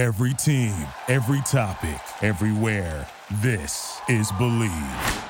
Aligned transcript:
Every 0.00 0.32
team, 0.32 0.74
every 1.08 1.42
topic, 1.42 2.00
everywhere. 2.22 3.06
This 3.42 4.00
is 4.08 4.32
Bleav. 4.32 5.24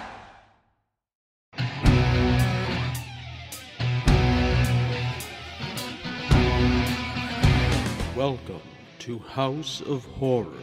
Welcome 8.14 8.62
to 9.00 9.18
House 9.18 9.80
of 9.80 10.04
Horrors. 10.04 10.54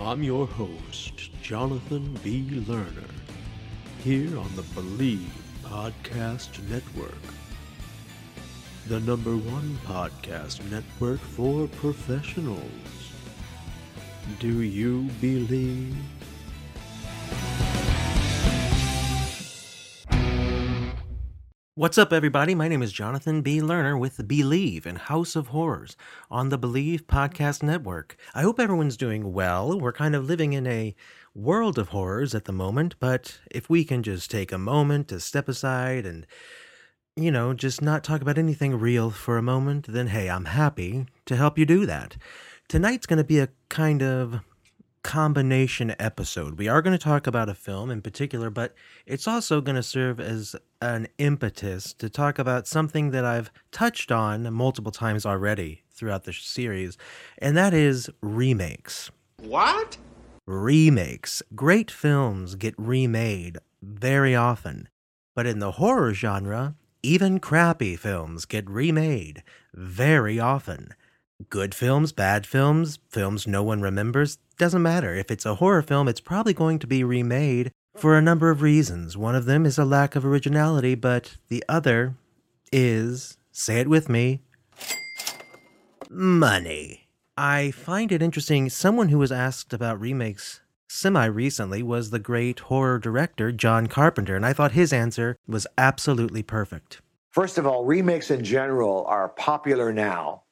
I'm 0.00 0.22
your 0.22 0.46
host, 0.46 1.30
Jonathan 1.42 2.18
B. 2.24 2.48
Lerner, 2.66 3.10
here 4.02 4.38
on 4.38 4.50
the 4.56 4.62
Bleav 4.62 5.20
Podcast 5.64 6.66
Network, 6.70 7.12
the 8.88 9.00
number 9.00 9.36
one 9.36 9.76
podcast 9.84 10.62
network 10.70 11.18
for 11.18 11.66
professionals. 11.66 12.60
Do 14.38 14.62
you 14.62 15.10
believe? 15.20 15.96
What's 21.74 21.98
up, 21.98 22.12
everybody? 22.12 22.54
My 22.54 22.68
name 22.68 22.80
is 22.80 22.92
Jonathan 22.92 23.42
B. 23.42 23.60
Lerner 23.60 23.98
with 23.98 24.18
Bleav 24.28 24.86
and 24.86 24.98
House 24.98 25.34
of 25.34 25.48
Horrors 25.48 25.96
on 26.30 26.50
the 26.50 26.58
Bleav 26.58 27.02
Podcast 27.02 27.64
Network. 27.64 28.16
I 28.36 28.42
hope 28.42 28.60
everyone's 28.60 28.96
doing 28.96 29.32
well. 29.32 29.80
We're 29.80 29.92
kind 29.92 30.14
of 30.14 30.26
living 30.26 30.52
in 30.52 30.68
a 30.68 30.94
world 31.34 31.76
of 31.76 31.88
horrors 31.88 32.36
at 32.36 32.44
the 32.44 32.52
moment, 32.52 32.94
but 33.00 33.40
if 33.50 33.68
we 33.68 33.84
can 33.84 34.04
just 34.04 34.30
take 34.30 34.52
a 34.52 34.58
moment 34.58 35.08
to 35.08 35.18
step 35.18 35.48
aside 35.48 36.06
and, 36.06 36.24
you 37.16 37.30
know, 37.30 37.54
just 37.54 37.80
not 37.80 38.04
talk 38.04 38.20
about 38.20 38.36
anything 38.36 38.78
real 38.78 39.10
for 39.10 39.38
a 39.38 39.42
moment, 39.42 39.86
then 39.88 40.08
hey, 40.08 40.28
I'm 40.28 40.44
happy 40.44 41.06
to 41.24 41.34
help 41.34 41.58
you 41.58 41.64
do 41.64 41.86
that. 41.86 42.16
Tonight's 42.68 43.06
going 43.06 43.16
to 43.16 43.24
be 43.24 43.38
a 43.38 43.48
kind 43.70 44.02
of 44.02 44.40
combination 45.02 45.94
episode. 45.98 46.58
We 46.58 46.68
are 46.68 46.82
going 46.82 46.96
to 46.96 47.02
talk 47.02 47.26
about 47.26 47.48
a 47.48 47.54
film 47.54 47.90
in 47.90 48.02
particular, 48.02 48.50
but 48.50 48.74
it's 49.06 49.26
also 49.26 49.62
going 49.62 49.76
to 49.76 49.82
serve 49.82 50.20
as 50.20 50.56
an 50.82 51.08
impetus 51.16 51.94
to 51.94 52.10
talk 52.10 52.38
about 52.38 52.66
something 52.66 53.12
that 53.12 53.24
I've 53.24 53.50
touched 53.72 54.12
on 54.12 54.52
multiple 54.52 54.92
times 54.92 55.24
already 55.24 55.84
throughout 55.90 56.24
the 56.24 56.34
series, 56.34 56.98
and 57.38 57.56
that 57.56 57.72
is 57.72 58.10
remakes. 58.20 59.10
What? 59.42 59.96
Remakes. 60.46 61.42
Great 61.54 61.90
films 61.90 62.56
get 62.56 62.74
remade 62.76 63.56
very 63.80 64.34
often, 64.34 64.88
but 65.34 65.46
in 65.46 65.60
the 65.60 65.72
horror 65.72 66.12
genre, 66.12 66.74
even 67.02 67.40
crappy 67.40 67.96
films 67.96 68.44
get 68.44 68.68
remade 68.68 69.42
very 69.74 70.38
often. 70.40 70.94
Good 71.50 71.74
films, 71.74 72.12
bad 72.12 72.46
films, 72.46 72.98
films 73.10 73.46
no 73.46 73.62
one 73.62 73.82
remembers, 73.82 74.38
doesn't 74.58 74.82
matter. 74.82 75.14
If 75.14 75.30
it's 75.30 75.46
a 75.46 75.56
horror 75.56 75.82
film, 75.82 76.08
it's 76.08 76.20
probably 76.20 76.54
going 76.54 76.78
to 76.78 76.86
be 76.86 77.04
remade 77.04 77.70
for 77.96 78.16
a 78.16 78.22
number 78.22 78.50
of 78.50 78.62
reasons. 78.62 79.16
One 79.16 79.34
of 79.34 79.44
them 79.44 79.66
is 79.66 79.78
a 79.78 79.84
lack 79.84 80.16
of 80.16 80.24
originality, 80.24 80.94
but 80.94 81.36
the 81.48 81.62
other 81.68 82.14
is, 82.72 83.36
say 83.52 83.80
it 83.80 83.88
with 83.88 84.08
me, 84.08 84.40
money. 86.10 87.08
I 87.36 87.70
find 87.70 88.12
it 88.12 88.22
interesting. 88.22 88.70
Someone 88.70 89.08
who 89.10 89.18
was 89.18 89.32
asked 89.32 89.72
about 89.72 90.00
remakes 90.00 90.60
semi 90.88 91.26
recently 91.26 91.82
was 91.82 92.10
the 92.10 92.18
great 92.18 92.60
horror 92.60 92.98
director 92.98 93.52
John 93.52 93.86
Carpenter, 93.86 94.36
and 94.36 94.46
I 94.46 94.52
thought 94.52 94.72
his 94.72 94.92
answer 94.92 95.36
was 95.46 95.66
absolutely 95.78 96.42
perfect. 96.42 97.00
First 97.30 97.58
of 97.58 97.66
all, 97.66 97.84
remakes 97.84 98.30
in 98.30 98.42
general 98.42 99.04
are 99.06 99.28
popular 99.28 99.92
now 99.92 100.42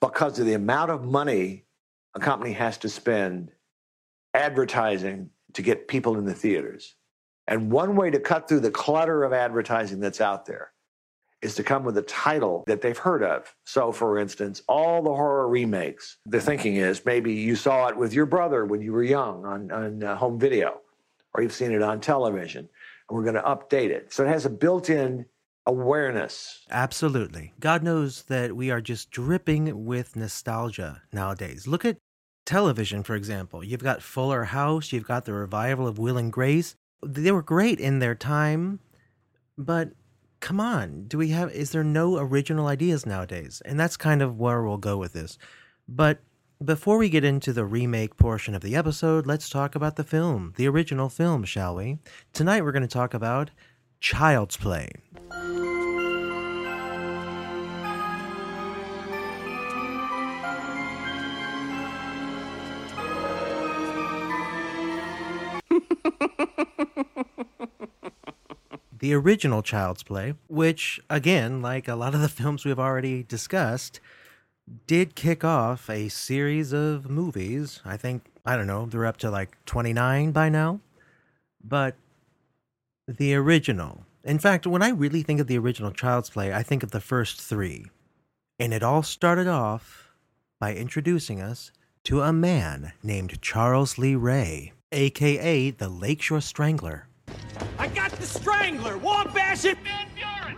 because 0.00 0.38
of 0.38 0.46
the 0.46 0.54
amount 0.54 0.90
of 0.90 1.04
money 1.04 1.64
a 2.14 2.20
company 2.20 2.52
has 2.52 2.78
to 2.78 2.88
spend 2.88 3.52
advertising 4.34 5.30
to 5.54 5.62
get 5.62 5.88
people 5.88 6.18
in 6.18 6.24
the 6.24 6.34
theaters. 6.34 6.96
And 7.46 7.70
one 7.70 7.96
way 7.96 8.10
to 8.10 8.20
cut 8.20 8.48
through 8.48 8.60
the 8.60 8.70
clutter 8.70 9.24
of 9.24 9.32
advertising 9.32 10.00
that's 10.00 10.20
out 10.20 10.46
there 10.46 10.73
is 11.44 11.54
to 11.56 11.62
come 11.62 11.84
with 11.84 11.98
a 11.98 12.02
title 12.02 12.64
that 12.66 12.80
they've 12.80 12.98
heard 12.98 13.22
of. 13.22 13.54
So, 13.64 13.92
for 13.92 14.18
instance, 14.18 14.62
all 14.66 15.02
the 15.02 15.10
horror 15.10 15.48
remakes, 15.48 16.16
the 16.26 16.40
thinking 16.40 16.76
is 16.76 17.04
maybe 17.04 17.32
you 17.32 17.54
saw 17.54 17.88
it 17.88 17.96
with 17.96 18.14
your 18.14 18.26
brother 18.26 18.64
when 18.64 18.80
you 18.80 18.92
were 18.92 19.02
young 19.02 19.44
on, 19.44 19.70
on 19.70 20.02
uh, 20.02 20.16
home 20.16 20.38
video, 20.38 20.80
or 21.34 21.42
you've 21.42 21.52
seen 21.52 21.72
it 21.72 21.82
on 21.82 22.00
television, 22.00 22.68
and 23.08 23.16
we're 23.16 23.22
going 23.22 23.34
to 23.34 23.42
update 23.42 23.90
it. 23.90 24.12
So 24.12 24.24
it 24.24 24.28
has 24.28 24.46
a 24.46 24.50
built 24.50 24.88
in 24.88 25.26
awareness. 25.66 26.64
Absolutely. 26.70 27.52
God 27.60 27.82
knows 27.82 28.22
that 28.24 28.56
we 28.56 28.70
are 28.70 28.80
just 28.80 29.10
dripping 29.10 29.84
with 29.84 30.16
nostalgia 30.16 31.02
nowadays. 31.12 31.66
Look 31.66 31.84
at 31.84 31.98
television, 32.44 33.02
for 33.02 33.14
example. 33.14 33.64
You've 33.64 33.82
got 33.82 34.02
Fuller 34.02 34.44
House, 34.44 34.92
you've 34.92 35.06
got 35.06 35.24
the 35.24 35.32
revival 35.32 35.86
of 35.86 35.98
Will 35.98 36.16
and 36.16 36.32
Grace. 36.32 36.74
They 37.02 37.32
were 37.32 37.42
great 37.42 37.80
in 37.80 37.98
their 37.98 38.14
time, 38.14 38.80
but 39.58 39.90
come 40.44 40.60
on, 40.60 41.04
do 41.08 41.16
we 41.16 41.30
have 41.30 41.50
is 41.52 41.70
there 41.70 41.82
no 41.82 42.18
original 42.18 42.66
ideas 42.66 43.06
nowadays? 43.06 43.62
And 43.64 43.80
that's 43.80 43.96
kind 43.96 44.20
of 44.20 44.38
where 44.38 44.62
we'll 44.62 44.76
go 44.76 44.98
with 44.98 45.14
this. 45.14 45.38
But 45.88 46.18
before 46.62 46.98
we 46.98 47.08
get 47.08 47.24
into 47.24 47.54
the 47.54 47.64
remake 47.64 48.18
portion 48.18 48.54
of 48.54 48.60
the 48.60 48.76
episode, 48.76 49.26
let's 49.26 49.48
talk 49.48 49.74
about 49.74 49.96
the 49.96 50.04
film, 50.04 50.52
the 50.56 50.68
original 50.68 51.08
film, 51.08 51.44
shall 51.44 51.74
we? 51.76 51.98
Tonight 52.34 52.62
we're 52.62 52.72
going 52.72 52.82
to 52.82 52.88
talk 52.88 53.14
about 53.14 53.52
Child's 54.00 54.58
Play. 54.58 54.90
The 69.04 69.12
original 69.12 69.60
Child's 69.60 70.02
Play, 70.02 70.32
which, 70.48 70.98
again, 71.10 71.60
like 71.60 71.88
a 71.88 71.94
lot 71.94 72.14
of 72.14 72.22
the 72.22 72.28
films 72.40 72.64
we've 72.64 72.78
already 72.78 73.22
discussed, 73.22 74.00
did 74.86 75.14
kick 75.14 75.44
off 75.44 75.90
a 75.90 76.08
series 76.08 76.72
of 76.72 77.10
movies. 77.10 77.82
I 77.84 77.98
think, 77.98 78.24
I 78.46 78.56
don't 78.56 78.66
know, 78.66 78.86
they're 78.86 79.04
up 79.04 79.18
to 79.18 79.30
like 79.30 79.62
29 79.66 80.32
by 80.32 80.48
now. 80.48 80.80
But 81.62 81.96
the 83.06 83.34
original, 83.34 84.06
in 84.24 84.38
fact, 84.38 84.66
when 84.66 84.80
I 84.80 84.88
really 84.88 85.22
think 85.22 85.38
of 85.38 85.48
the 85.48 85.58
original 85.58 85.90
Child's 85.90 86.30
Play, 86.30 86.54
I 86.54 86.62
think 86.62 86.82
of 86.82 86.90
the 86.90 86.98
first 86.98 87.42
three. 87.42 87.90
And 88.58 88.72
it 88.72 88.82
all 88.82 89.02
started 89.02 89.46
off 89.46 90.14
by 90.58 90.74
introducing 90.74 91.42
us 91.42 91.72
to 92.04 92.22
a 92.22 92.32
man 92.32 92.94
named 93.02 93.42
Charles 93.42 93.98
Lee 93.98 94.14
Ray, 94.14 94.72
aka 94.92 95.68
the 95.72 95.90
Lakeshore 95.90 96.40
Strangler. 96.40 97.06
I 98.14 98.16
got 98.16 98.20
the 98.20 98.38
Strangler, 98.38 98.96
Wabash 98.98 99.64
and 99.64 99.78
Van 99.78 100.06
Buren. 100.14 100.56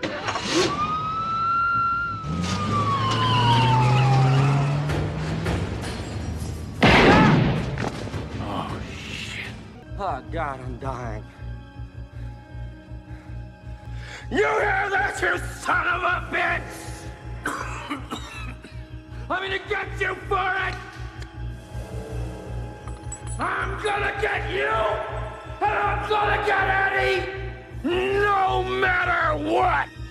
Ah, 9.98 10.18
oh, 10.18 10.22
God, 10.30 10.60
I'm 10.60 10.76
dying. 10.76 11.24
You 14.30 14.36
hear 14.36 14.90
that, 14.90 15.22
you 15.22 15.38
son 15.62 15.86
of 15.86 16.02
a 16.02 16.28
bitch? 16.30 16.60
I'm 19.30 19.40
gonna 19.40 19.58
get 19.66 19.98
you 19.98 20.14
for 20.28 20.54
it! 20.68 20.74
I'm 23.38 23.82
gonna 23.82 24.12
get 24.20 24.50
you! 24.52 24.74
And 25.58 25.78
I'm 25.78 26.08
gonna 26.10 26.46
get 26.46 26.68
Eddie! 26.68 27.45
No 29.56 29.62
matter 29.62 29.88
what! 29.88 30.06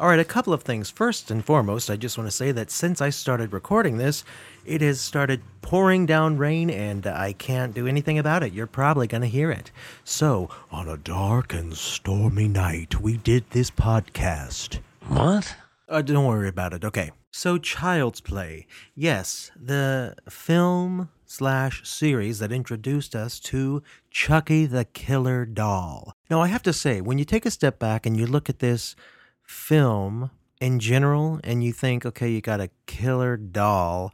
All 0.00 0.06
right, 0.08 0.20
a 0.20 0.24
couple 0.24 0.52
of 0.52 0.62
things. 0.62 0.90
First 0.90 1.30
and 1.30 1.44
foremost, 1.44 1.90
I 1.90 1.96
just 1.96 2.16
want 2.16 2.30
to 2.30 2.36
say 2.36 2.52
that 2.52 2.70
since 2.70 3.00
I 3.00 3.10
started 3.10 3.52
recording 3.52 3.96
this, 3.98 4.24
it 4.64 4.80
has 4.80 5.00
started 5.00 5.42
pouring 5.60 6.06
down 6.06 6.38
rain 6.38 6.70
and 6.70 7.04
I 7.04 7.32
can't 7.32 7.74
do 7.74 7.88
anything 7.88 8.16
about 8.16 8.44
it. 8.44 8.52
You're 8.52 8.68
probably 8.68 9.08
going 9.08 9.22
to 9.22 9.28
hear 9.28 9.50
it. 9.50 9.72
So, 10.04 10.50
on 10.70 10.88
a 10.88 10.96
dark 10.96 11.52
and 11.52 11.74
stormy 11.74 12.46
night, 12.46 13.00
we 13.00 13.16
did 13.16 13.50
this 13.50 13.72
podcast. 13.72 14.78
What? 15.08 15.56
Uh, 15.88 16.02
don't 16.02 16.26
worry 16.26 16.48
about 16.48 16.74
it. 16.74 16.84
Okay. 16.84 17.10
So, 17.32 17.58
Child's 17.58 18.20
Play. 18.20 18.66
Yes, 18.94 19.50
the 19.60 20.14
film 20.28 21.08
slash 21.28 21.88
series 21.88 22.38
that 22.38 22.50
introduced 22.50 23.14
us 23.14 23.38
to 23.38 23.82
Chucky 24.10 24.66
the 24.66 24.84
Killer 24.86 25.44
Doll. 25.44 26.12
Now, 26.30 26.40
I 26.40 26.48
have 26.48 26.62
to 26.64 26.72
say, 26.72 27.00
when 27.00 27.18
you 27.18 27.24
take 27.24 27.46
a 27.46 27.50
step 27.50 27.78
back 27.78 28.06
and 28.06 28.16
you 28.16 28.26
look 28.26 28.48
at 28.48 28.58
this 28.58 28.96
film 29.44 30.30
in 30.60 30.80
general 30.80 31.38
and 31.44 31.62
you 31.62 31.72
think, 31.72 32.04
okay, 32.04 32.30
you 32.30 32.40
got 32.40 32.60
a 32.60 32.70
killer 32.86 33.36
doll, 33.36 34.12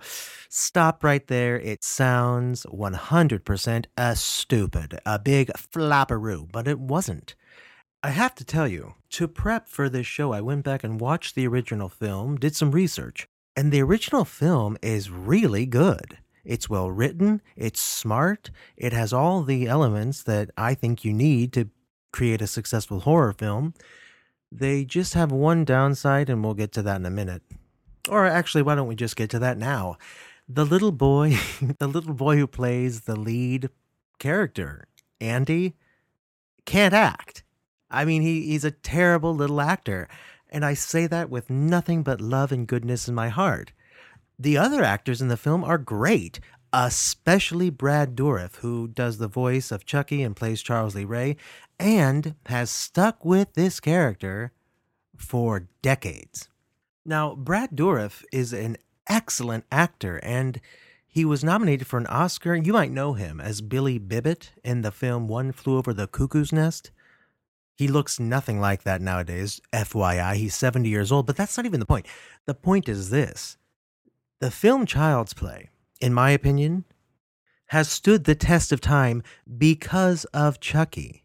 stop 0.49 1.03
right 1.03 1.27
there. 1.29 1.59
It 1.59 1.83
sounds 1.83 2.67
100% 2.67 3.87
a 3.97 4.17
stupid, 4.17 5.01
a 5.07 5.19
big 5.19 5.49
flapperoo, 5.55 6.51
but 6.51 6.69
it 6.69 6.79
wasn't. 6.79 7.35
I 8.03 8.11
have 8.11 8.35
to 8.35 8.45
tell 8.45 8.69
you, 8.69 8.95
to 9.11 9.29
prep 9.29 9.69
for 9.69 9.89
this 9.89 10.07
show, 10.07 10.33
I 10.33 10.43
went 10.43 10.65
back 10.65 10.85
and 10.85 11.01
watched 11.01 11.35
the 11.35 11.47
original 11.47 11.89
film, 11.89 12.37
did 12.37 12.55
some 12.55 12.73
research. 12.73 13.27
And 13.57 13.73
the 13.73 13.83
original 13.83 14.25
film 14.25 14.77
is 14.83 15.11
really 15.11 15.65
good. 15.65 16.19
It's 16.45 16.69
well 16.69 16.91
written, 16.91 17.41
it's 17.57 17.81
smart, 17.81 18.51
it 18.77 18.93
has 18.93 19.13
all 19.13 19.43
the 19.43 19.67
elements 19.67 20.23
that 20.25 20.51
I 20.57 20.75
think 20.75 21.05
you 21.05 21.13
need 21.13 21.53
to 21.55 21.71
create 22.13 22.43
a 22.43 22.47
successful 22.47 23.01
horror 23.01 23.33
film. 23.33 23.75
They 24.53 24.85
just 24.85 25.15
have 25.15 25.33
one 25.33 25.65
downside, 25.65 26.31
and 26.31 26.45
we'll 26.45 26.55
get 26.55 26.73
to 26.73 26.83
that 26.83 26.97
in 26.97 27.07
a 27.07 27.11
minute. 27.11 27.43
Or 28.09 28.27
actually, 28.27 28.63
why 28.63 28.75
don't 28.75 28.87
we 28.87 28.95
just 28.95 29.17
get 29.17 29.31
to 29.31 29.39
that 29.41 29.59
now? 29.59 29.97
The 30.49 30.65
little 30.65 30.93
boy, 30.93 31.39
the 31.79 31.89
little 31.89 32.15
boy 32.15 32.37
who 32.37 32.47
plays 32.47 33.03
the 33.03 33.17
lead 33.17 33.71
character, 34.19 34.87
Andy, 35.21 35.75
can't 36.67 36.95
act. 36.95 37.43
I 37.91 38.05
mean, 38.05 38.23
he, 38.23 38.43
he's 38.47 38.65
a 38.65 38.71
terrible 38.71 39.35
little 39.35 39.61
actor. 39.61 40.09
And 40.51 40.65
I 40.65 40.75
say 40.75 41.07
that 41.07 41.31
with 41.31 41.51
nothing 41.51 42.03
but 42.03 42.21
love 42.21 42.53
and 42.53 42.67
goodness 42.67 43.09
in 43.09 43.15
my 43.15 43.29
heart. 43.29 43.73
The 44.39 44.59
other 44.59 44.83
actors 44.83 45.21
in 45.23 45.29
the 45.29 45.37
film 45.37 45.63
are 45.63 45.79
great, 45.79 46.41
especially 46.73 47.71
Brad 47.71 48.17
Dourif, 48.17 48.57
who 48.57 48.89
does 48.89 49.19
the 49.19 49.29
voice 49.29 49.71
of 49.71 49.85
Chucky 49.85 50.23
and 50.23 50.35
plays 50.35 50.61
Charles 50.61 50.95
Lee 50.95 51.05
Ray, 51.05 51.37
and 51.79 52.35
has 52.47 52.71
stuck 52.71 53.25
with 53.25 53.55
this 53.55 53.79
character 53.79 54.53
for 55.17 55.69
decades. 55.83 56.49
Now, 57.07 57.35
Brad 57.35 57.71
Dourif 57.71 58.25
is 58.33 58.53
an 58.53 58.77
excellent 59.07 59.65
actor, 59.71 60.19
and 60.25 60.61
he 61.07 61.25
was 61.25 61.45
nominated 61.45 61.87
for 61.87 61.99
an 61.99 62.09
Oscar. 62.09 62.57
You 62.57 62.73
might 62.73 62.91
know 62.91 63.13
him 63.13 63.41
as 63.41 63.61
Billy 63.61 63.99
Bibbit 63.99 64.51
in 64.65 64.83
the 64.83 64.91
film 64.91 65.29
One 65.29 65.53
Flew 65.53 65.79
Over 65.79 65.93
the 65.93 66.09
Cuckoo's 66.09 66.53
Nest. 66.53 66.91
He 67.77 67.87
looks 67.87 68.19
nothing 68.19 68.61
like 68.61 68.83
that 68.83 69.01
nowadays, 69.01 69.61
FYI. 69.73 70.35
He's 70.35 70.55
70 70.55 70.89
years 70.89 71.13
old, 71.13 71.27
but 71.27 71.37
that's 71.37 71.57
not 71.57 71.67
even 71.67 71.79
the 71.79 71.87
point. 71.87 72.07
The 72.47 72.55
point 72.55 72.89
is 72.89 73.11
this 73.11 73.59
the 74.45 74.51
film 74.51 74.85
Child's 74.85 75.33
Play, 75.33 75.71
in 76.03 76.13
my 76.13 76.29
opinion, 76.29 76.85
has 77.69 77.89
stood 77.89 78.25
the 78.25 78.35
test 78.35 78.73
of 78.73 78.81
time 78.83 79.23
because 79.57 80.27
of 80.35 80.61
Chucky. 80.61 81.25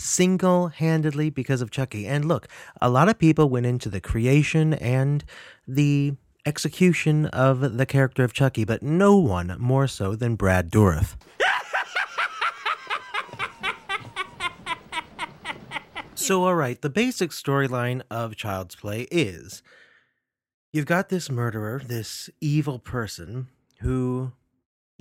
Single 0.00 0.66
handedly 0.66 1.30
because 1.30 1.62
of 1.62 1.70
Chucky. 1.70 2.08
And 2.08 2.24
look, 2.24 2.48
a 2.82 2.90
lot 2.90 3.08
of 3.08 3.20
people 3.20 3.48
went 3.48 3.66
into 3.66 3.88
the 3.88 4.00
creation 4.00 4.74
and 4.74 5.24
the 5.68 6.14
execution 6.44 7.26
of 7.26 7.76
the 7.76 7.86
character 7.86 8.24
of 8.24 8.32
Chucky, 8.32 8.64
but 8.64 8.82
no 8.82 9.16
one 9.16 9.54
more 9.60 9.86
so 9.86 10.16
than 10.16 10.34
Brad 10.34 10.68
Dourif. 10.68 11.14
so, 16.16 16.42
all 16.42 16.56
right, 16.56 16.82
the 16.82 16.90
basic 16.90 17.30
storyline 17.30 18.02
of 18.10 18.34
Child's 18.34 18.74
Play 18.74 19.02
is 19.12 19.62
You've 20.76 20.84
got 20.84 21.08
this 21.08 21.30
murderer, 21.30 21.80
this 21.82 22.28
evil 22.38 22.78
person 22.78 23.48
who 23.80 24.32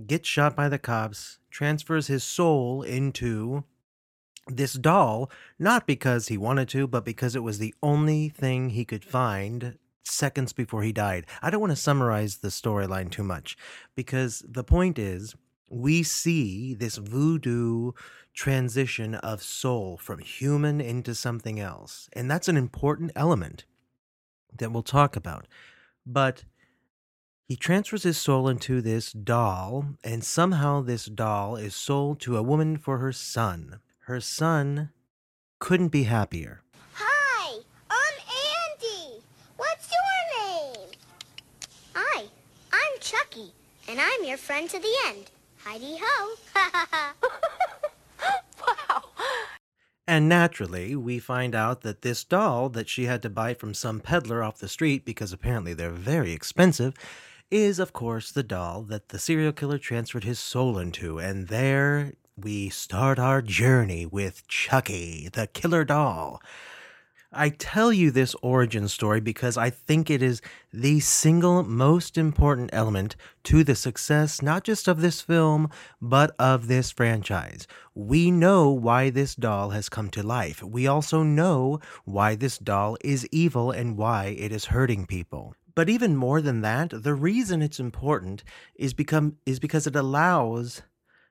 gets 0.07 0.25
shot 0.25 0.55
by 0.55 0.69
the 0.69 0.79
cops, 0.79 1.39
transfers 1.51 2.07
his 2.07 2.23
soul 2.23 2.81
into 2.81 3.65
this 4.47 4.75
doll, 4.75 5.29
not 5.59 5.85
because 5.85 6.29
he 6.29 6.37
wanted 6.37 6.69
to, 6.69 6.87
but 6.87 7.03
because 7.03 7.35
it 7.35 7.43
was 7.43 7.59
the 7.59 7.75
only 7.83 8.29
thing 8.29 8.69
he 8.69 8.85
could 8.85 9.03
find 9.03 9.77
seconds 10.05 10.53
before 10.53 10.81
he 10.81 10.93
died. 10.93 11.25
I 11.41 11.49
don't 11.49 11.59
want 11.59 11.71
to 11.71 11.75
summarize 11.75 12.37
the 12.37 12.47
storyline 12.47 13.11
too 13.11 13.25
much 13.25 13.57
because 13.95 14.45
the 14.47 14.63
point 14.63 14.97
is 14.97 15.35
we 15.69 16.03
see 16.03 16.73
this 16.73 16.95
voodoo 16.95 17.91
transition 18.33 19.15
of 19.15 19.43
soul 19.43 19.97
from 19.97 20.19
human 20.19 20.79
into 20.79 21.13
something 21.13 21.59
else. 21.59 22.07
And 22.13 22.31
that's 22.31 22.47
an 22.47 22.55
important 22.55 23.11
element 23.13 23.65
that 24.57 24.71
we'll 24.71 24.83
talk 24.83 25.15
about. 25.15 25.47
But 26.05 26.43
he 27.47 27.55
transfers 27.55 28.03
his 28.03 28.17
soul 28.17 28.47
into 28.47 28.81
this 28.81 29.11
doll, 29.11 29.85
and 30.03 30.23
somehow 30.23 30.81
this 30.81 31.05
doll 31.05 31.55
is 31.55 31.75
sold 31.75 32.19
to 32.21 32.37
a 32.37 32.43
woman 32.43 32.77
for 32.77 32.97
her 32.97 33.11
son. 33.11 33.79
Her 34.01 34.19
son 34.19 34.89
couldn't 35.59 35.89
be 35.89 36.03
happier. 36.03 36.61
Hi, 36.93 37.59
I'm 37.89 38.17
Andy. 38.81 39.21
What's 39.57 39.89
your 39.91 40.43
name? 40.43 40.89
Hi, 41.93 42.23
I'm 42.73 42.99
Chucky, 42.99 43.53
and 43.87 43.99
I'm 43.99 44.23
your 44.23 44.37
friend 44.37 44.69
to 44.69 44.79
the 44.79 44.95
end. 45.07 45.29
Heidi 45.57 45.99
ho. 46.01 46.35
And 50.07 50.29
naturally, 50.29 50.95
we 50.95 51.17
find 51.17 51.55
out 51.55 51.81
that 51.81 52.03
this 52.03 52.23
doll 52.23 52.69
that 52.69 52.87
she 52.87 53.05
had 53.05 53.23
to 53.23 53.29
buy 53.29 53.55
from 53.55 53.73
some 53.73 53.99
peddler 53.99 54.43
off 54.43 54.59
the 54.59 54.67
street 54.67 55.03
because 55.03 55.33
apparently 55.33 55.73
they're 55.73 55.89
very 55.89 56.31
expensive 56.31 56.93
is, 57.49 57.79
of 57.79 57.93
course, 57.93 58.31
the 58.31 58.43
doll 58.43 58.81
that 58.83 59.09
the 59.09 59.19
serial 59.19 59.51
killer 59.51 59.77
transferred 59.77 60.23
his 60.23 60.39
soul 60.39 60.77
into. 60.77 61.19
And 61.19 61.47
there 61.47 62.13
we 62.37 62.69
start 62.69 63.17
our 63.17 63.41
journey 63.41 64.05
with 64.05 64.47
Chucky, 64.47 65.29
the 65.31 65.47
killer 65.47 65.83
doll. 65.83 66.41
I 67.35 67.49
tell 67.49 67.91
you 67.91 68.11
this 68.11 68.33
origin 68.41 68.87
story 68.87 69.19
because 69.19 69.57
I 69.57 69.69
think 69.69 70.09
it 70.09 70.21
is 70.21 70.41
the 70.71 71.01
single 71.01 71.63
most 71.63 72.17
important 72.17 72.69
element 72.71 73.17
to 73.43 73.63
the 73.63 73.75
success, 73.75 74.41
not 74.41 74.63
just 74.63 74.87
of 74.87 75.01
this 75.01 75.19
film, 75.19 75.69
but 76.01 76.33
of 76.39 76.67
this 76.67 76.91
franchise. 76.91 77.67
We 77.93 78.31
know 78.31 78.69
why 78.69 79.09
this 79.09 79.35
doll 79.35 79.71
has 79.71 79.89
come 79.89 80.09
to 80.11 80.23
life. 80.23 80.63
We 80.63 80.87
also 80.87 81.23
know 81.23 81.81
why 82.05 82.35
this 82.35 82.57
doll 82.57 82.97
is 83.03 83.27
evil 83.31 83.69
and 83.69 83.97
why 83.97 84.27
it 84.27 84.53
is 84.53 84.65
hurting 84.65 85.05
people. 85.05 85.55
But 85.75 85.89
even 85.89 86.15
more 86.15 86.39
than 86.41 86.61
that, 86.61 86.91
the 87.03 87.13
reason 87.13 87.61
it's 87.61 87.81
important 87.81 88.45
is 88.75 88.93
become 88.93 89.35
is 89.45 89.59
because 89.59 89.85
it 89.85 89.95
allows 89.95 90.83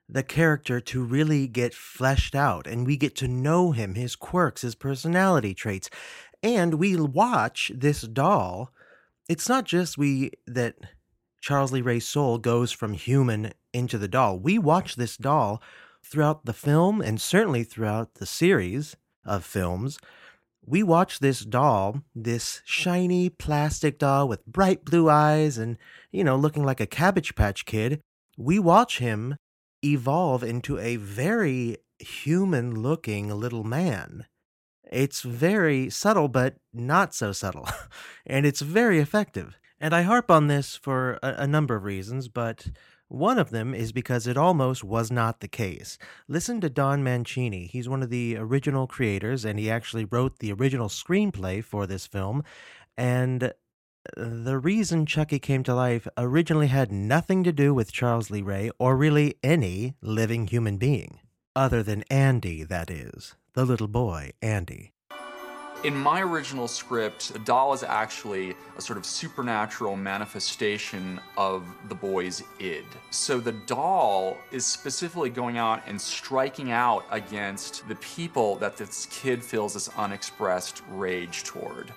the 0.08 0.22
character 0.22 0.80
to 0.80 1.02
really 1.02 1.46
get 1.46 1.74
fleshed 1.74 2.34
out 2.34 2.66
and 2.66 2.86
we 2.86 2.96
get 2.96 3.14
to 3.16 3.28
know 3.28 3.72
him, 3.72 3.94
his 3.94 4.16
quirks, 4.16 4.62
his 4.62 4.74
personality 4.74 5.54
traits. 5.54 5.88
And 6.42 6.74
we 6.74 6.96
watch 6.96 7.72
this 7.74 8.02
doll. 8.02 8.70
It's 9.28 9.48
not 9.48 9.64
just 9.64 9.96
we 9.96 10.32
that 10.46 10.76
Charles 11.40 11.72
Lee 11.72 11.80
Ray's 11.80 12.06
soul 12.06 12.38
goes 12.38 12.72
from 12.72 12.92
human 12.92 13.52
into 13.72 13.98
the 13.98 14.08
doll. 14.08 14.38
We 14.38 14.58
watch 14.58 14.96
this 14.96 15.16
doll 15.16 15.62
throughout 16.02 16.44
the 16.44 16.52
film 16.52 17.00
and 17.00 17.20
certainly 17.20 17.64
throughout 17.64 18.14
the 18.14 18.26
series 18.26 18.96
of 19.24 19.44
films. 19.44 19.98
We 20.66 20.82
watch 20.82 21.18
this 21.18 21.40
doll, 21.40 22.02
this 22.14 22.62
shiny 22.64 23.28
plastic 23.28 23.98
doll 23.98 24.28
with 24.28 24.46
bright 24.46 24.84
blue 24.84 25.10
eyes 25.10 25.58
and, 25.58 25.76
you 26.10 26.24
know, 26.24 26.36
looking 26.36 26.64
like 26.64 26.80
a 26.80 26.86
Cabbage 26.86 27.34
Patch 27.34 27.64
kid. 27.66 28.00
We 28.38 28.58
watch 28.58 28.98
him 28.98 29.36
evolve 29.84 30.42
into 30.42 30.78
a 30.78 30.96
very 30.96 31.76
human 31.98 32.82
looking 32.82 33.28
little 33.28 33.64
man. 33.64 34.26
It's 34.90 35.22
very 35.22 35.90
subtle, 35.90 36.28
but 36.28 36.56
not 36.72 37.14
so 37.14 37.32
subtle. 37.32 37.68
and 38.26 38.46
it's 38.46 38.60
very 38.60 38.98
effective. 38.98 39.58
And 39.80 39.94
I 39.94 40.02
harp 40.02 40.30
on 40.30 40.46
this 40.46 40.76
for 40.76 41.18
a, 41.22 41.34
a, 41.38 41.46
number 41.46 41.74
of 41.74 41.84
reasons, 41.84 42.28
but 42.28 42.68
one 43.08 43.38
of 43.38 43.50
them 43.50 43.74
is 43.74 43.92
because 43.92 44.26
it 44.26 44.36
almost 44.36 44.84
was 44.84 45.10
not 45.10 45.40
the 45.40 45.48
case. 45.48 45.98
Listen 46.28 46.60
to 46.60 46.70
Don 46.70 47.02
Mancini. 47.02 47.66
He's 47.66 47.88
one 47.88 48.02
of 48.02 48.10
the 48.10 48.36
original 48.38 48.86
creators, 48.86 49.44
and 49.44 49.58
he 49.58 49.70
actually 49.70 50.04
wrote 50.04 50.38
the 50.38 50.52
original 50.52 50.88
screenplay 50.88 51.62
for 51.62 51.86
this 51.86 52.06
film. 52.06 52.44
And 52.96 53.52
the 54.16 54.58
reason 54.58 55.06
Chucky 55.06 55.38
came 55.38 55.62
to 55.64 55.74
life 55.74 56.06
originally 56.16 56.66
had 56.66 56.92
nothing 56.92 57.42
to 57.44 57.52
do 57.52 57.72
with 57.72 57.92
Charles 57.92 58.30
Lee 58.30 58.42
Ray 58.42 58.70
or 58.78 58.96
really 58.96 59.36
any 59.42 59.94
living 60.02 60.46
human 60.46 60.76
being. 60.76 61.20
Other 61.56 61.82
than 61.82 62.04
Andy, 62.10 62.64
that 62.64 62.90
is. 62.90 63.34
The 63.54 63.64
little 63.64 63.88
boy, 63.88 64.32
Andy. 64.42 64.92
In 65.84 65.94
my 65.94 66.22
original 66.22 66.66
script, 66.66 67.34
the 67.34 67.38
doll 67.40 67.74
is 67.74 67.82
actually 67.82 68.56
a 68.78 68.80
sort 68.80 68.96
of 68.96 69.04
supernatural 69.04 69.96
manifestation 69.96 71.20
of 71.36 71.62
the 71.90 71.94
boy's 71.94 72.42
id. 72.58 72.84
So 73.10 73.38
the 73.38 73.52
doll 73.52 74.38
is 74.50 74.64
specifically 74.64 75.28
going 75.28 75.58
out 75.58 75.82
and 75.86 76.00
striking 76.00 76.72
out 76.72 77.04
against 77.10 77.86
the 77.86 77.96
people 77.96 78.56
that 78.56 78.78
this 78.78 79.06
kid 79.10 79.44
feels 79.44 79.74
this 79.74 79.90
unexpressed 79.98 80.82
rage 80.88 81.44
toward. 81.44 81.92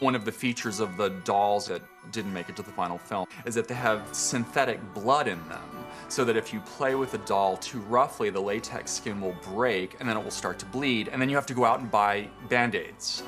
One 0.00 0.14
of 0.14 0.24
the 0.24 0.32
features 0.32 0.80
of 0.80 0.96
the 0.96 1.10
dolls 1.10 1.66
that 1.66 1.82
didn't 2.10 2.32
make 2.32 2.48
it 2.48 2.56
to 2.56 2.62
the 2.62 2.70
final 2.70 2.96
film 2.96 3.26
is 3.44 3.54
that 3.54 3.68
they 3.68 3.74
have 3.74 4.02
synthetic 4.12 4.80
blood 4.94 5.28
in 5.28 5.38
them, 5.46 5.84
so 6.08 6.24
that 6.24 6.38
if 6.38 6.54
you 6.54 6.60
play 6.60 6.94
with 6.94 7.12
the 7.12 7.18
doll 7.18 7.58
too 7.58 7.80
roughly, 7.80 8.30
the 8.30 8.40
latex 8.40 8.92
skin 8.92 9.20
will 9.20 9.36
break 9.44 10.00
and 10.00 10.08
then 10.08 10.16
it 10.16 10.24
will 10.24 10.30
start 10.30 10.58
to 10.60 10.66
bleed, 10.66 11.08
and 11.08 11.20
then 11.20 11.28
you 11.28 11.36
have 11.36 11.44
to 11.44 11.52
go 11.52 11.66
out 11.66 11.80
and 11.80 11.90
buy 11.90 12.26
band 12.48 12.74
aids. 12.74 13.22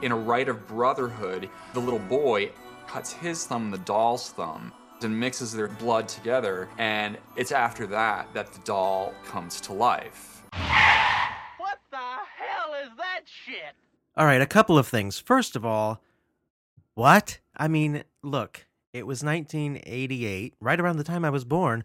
In 0.00 0.12
a 0.12 0.16
rite 0.16 0.48
of 0.48 0.66
brotherhood, 0.66 1.50
the 1.74 1.80
little 1.80 1.98
boy 1.98 2.50
cuts 2.86 3.12
his 3.12 3.44
thumb 3.46 3.64
and 3.64 3.74
the 3.74 3.78
doll's 3.78 4.30
thumb 4.30 4.72
and 5.02 5.20
mixes 5.20 5.52
their 5.52 5.68
blood 5.68 6.08
together, 6.08 6.70
and 6.78 7.18
it's 7.36 7.52
after 7.52 7.86
that 7.88 8.32
that 8.32 8.50
the 8.50 8.60
doll 8.60 9.12
comes 9.26 9.60
to 9.60 9.74
life. 9.74 10.42
What 11.58 11.80
the 11.90 11.98
hell 11.98 12.72
is 12.82 12.96
that 12.96 13.24
shit? 13.26 13.74
All 14.16 14.24
right, 14.24 14.40
a 14.40 14.46
couple 14.46 14.78
of 14.78 14.88
things. 14.88 15.18
First 15.18 15.54
of 15.54 15.66
all, 15.66 16.00
what? 16.94 17.40
I 17.56 17.68
mean, 17.68 18.04
look, 18.22 18.66
It 18.94 19.08
was 19.08 19.24
1988, 19.24 20.54
right 20.60 20.80
around 20.80 20.98
the 20.98 21.04
time 21.04 21.24
I 21.24 21.30
was 21.30 21.44
born, 21.44 21.82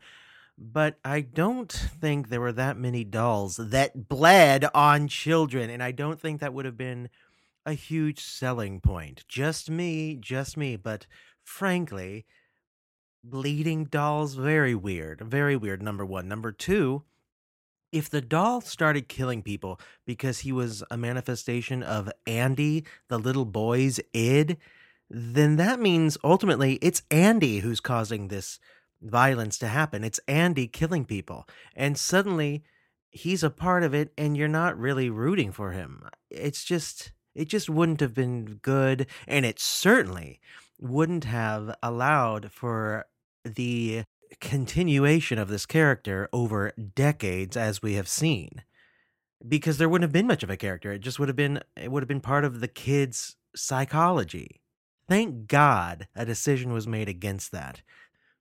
but 0.60 1.00
I 1.04 1.22
don't 1.22 1.72
think 1.72 2.30
there 2.30 2.40
were 2.40 2.52
that 2.52 2.78
many 2.78 3.04
dolls 3.04 3.58
that 3.58 4.08
bled 4.08 4.68
on 4.76 5.08
children, 5.08 5.72
and 5.72 5.82
I 5.82 5.92
don't 5.92 6.22
think 6.22 6.40
that 6.40 6.54
would 6.54 6.66
have 6.66 6.78
been 6.78 7.10
a 7.66 7.74
huge 7.74 8.20
selling 8.22 8.80
point. 8.80 9.26
Just 9.28 9.72
me, 9.72 10.18
just 10.22 10.56
me, 10.56 10.76
but 10.76 11.08
frankly, 11.44 12.28
bleeding 13.24 13.86
dolls 13.86 14.36
very 14.36 14.76
weird, 14.76 15.22
very 15.22 15.56
weird 15.56 15.82
number 15.82 16.06
1. 16.06 16.28
Number 16.28 16.52
2, 16.52 17.02
if 17.92 18.08
the 18.08 18.22
doll 18.22 18.62
started 18.62 19.10
killing 19.10 19.42
people 19.42 19.80
because 20.06 20.40
he 20.42 20.52
was 20.52 20.84
a 20.92 20.98
manifestation 20.98 21.82
of 21.82 22.12
Andy, 22.28 22.86
the 23.08 23.18
little 23.18 23.46
boy's 23.46 24.00
id, 24.14 24.58
then 25.10 25.56
that 25.56 25.80
means 25.80 26.18
ultimately 26.24 26.76
it's 26.82 27.02
Andy 27.10 27.60
who's 27.60 27.80
causing 27.80 28.28
this 28.28 28.60
violence 29.02 29.58
to 29.60 29.68
happen. 29.68 30.04
It's 30.04 30.20
Andy 30.28 30.68
killing 30.68 31.06
people. 31.06 31.48
And 31.76 31.98
suddenly 31.98 32.64
he's 33.10 33.44
a 33.44 33.50
part 33.50 33.84
of 33.84 33.94
it 33.94 34.12
and 34.18 34.38
you're 34.38 34.48
not 34.48 34.78
really 34.78 35.10
rooting 35.10 35.52
for 35.52 35.72
him. 35.72 36.04
It's 36.30 36.64
just 36.64 37.12
it 37.36 37.48
just 37.48 37.70
wouldn't 37.70 38.02
have 38.02 38.14
been 38.14 38.60
good 38.62 39.08
and 39.28 39.46
it 39.46 39.60
certainly 39.60 40.40
wouldn't 40.80 41.26
have 41.26 41.76
allowed 41.82 42.52
for 42.52 43.06
the 43.44 44.04
continuation 44.40 45.40
of 45.40 45.48
this 45.48 45.66
character 45.66 46.30
over 46.32 46.72
decades 46.96 47.58
as 47.58 47.82
we 47.82 47.94
have 47.94 48.08
seen 48.08 48.64
because 49.48 49.78
there 49.78 49.90
wouldn't 49.90 50.04
have 50.04 50.12
been 50.12 50.28
much 50.28 50.44
of 50.44 50.50
a 50.50 50.58
character 50.58 50.92
it 50.92 51.00
just 51.00 51.18
would 51.18 51.30
have 51.30 51.36
been 51.36 51.60
it 51.76 51.92
would 51.92 52.04
have 52.04 52.08
been 52.08 52.22
part 52.22 52.46
of 52.46 52.60
the 52.60 52.68
kids 52.68 53.36
psychology 53.56 54.59
thank 55.10 55.48
god 55.48 56.08
a 56.16 56.26
decision 56.26 56.72
was 56.72 56.88
made 56.88 57.10
against 57.10 57.52
that 57.52 57.82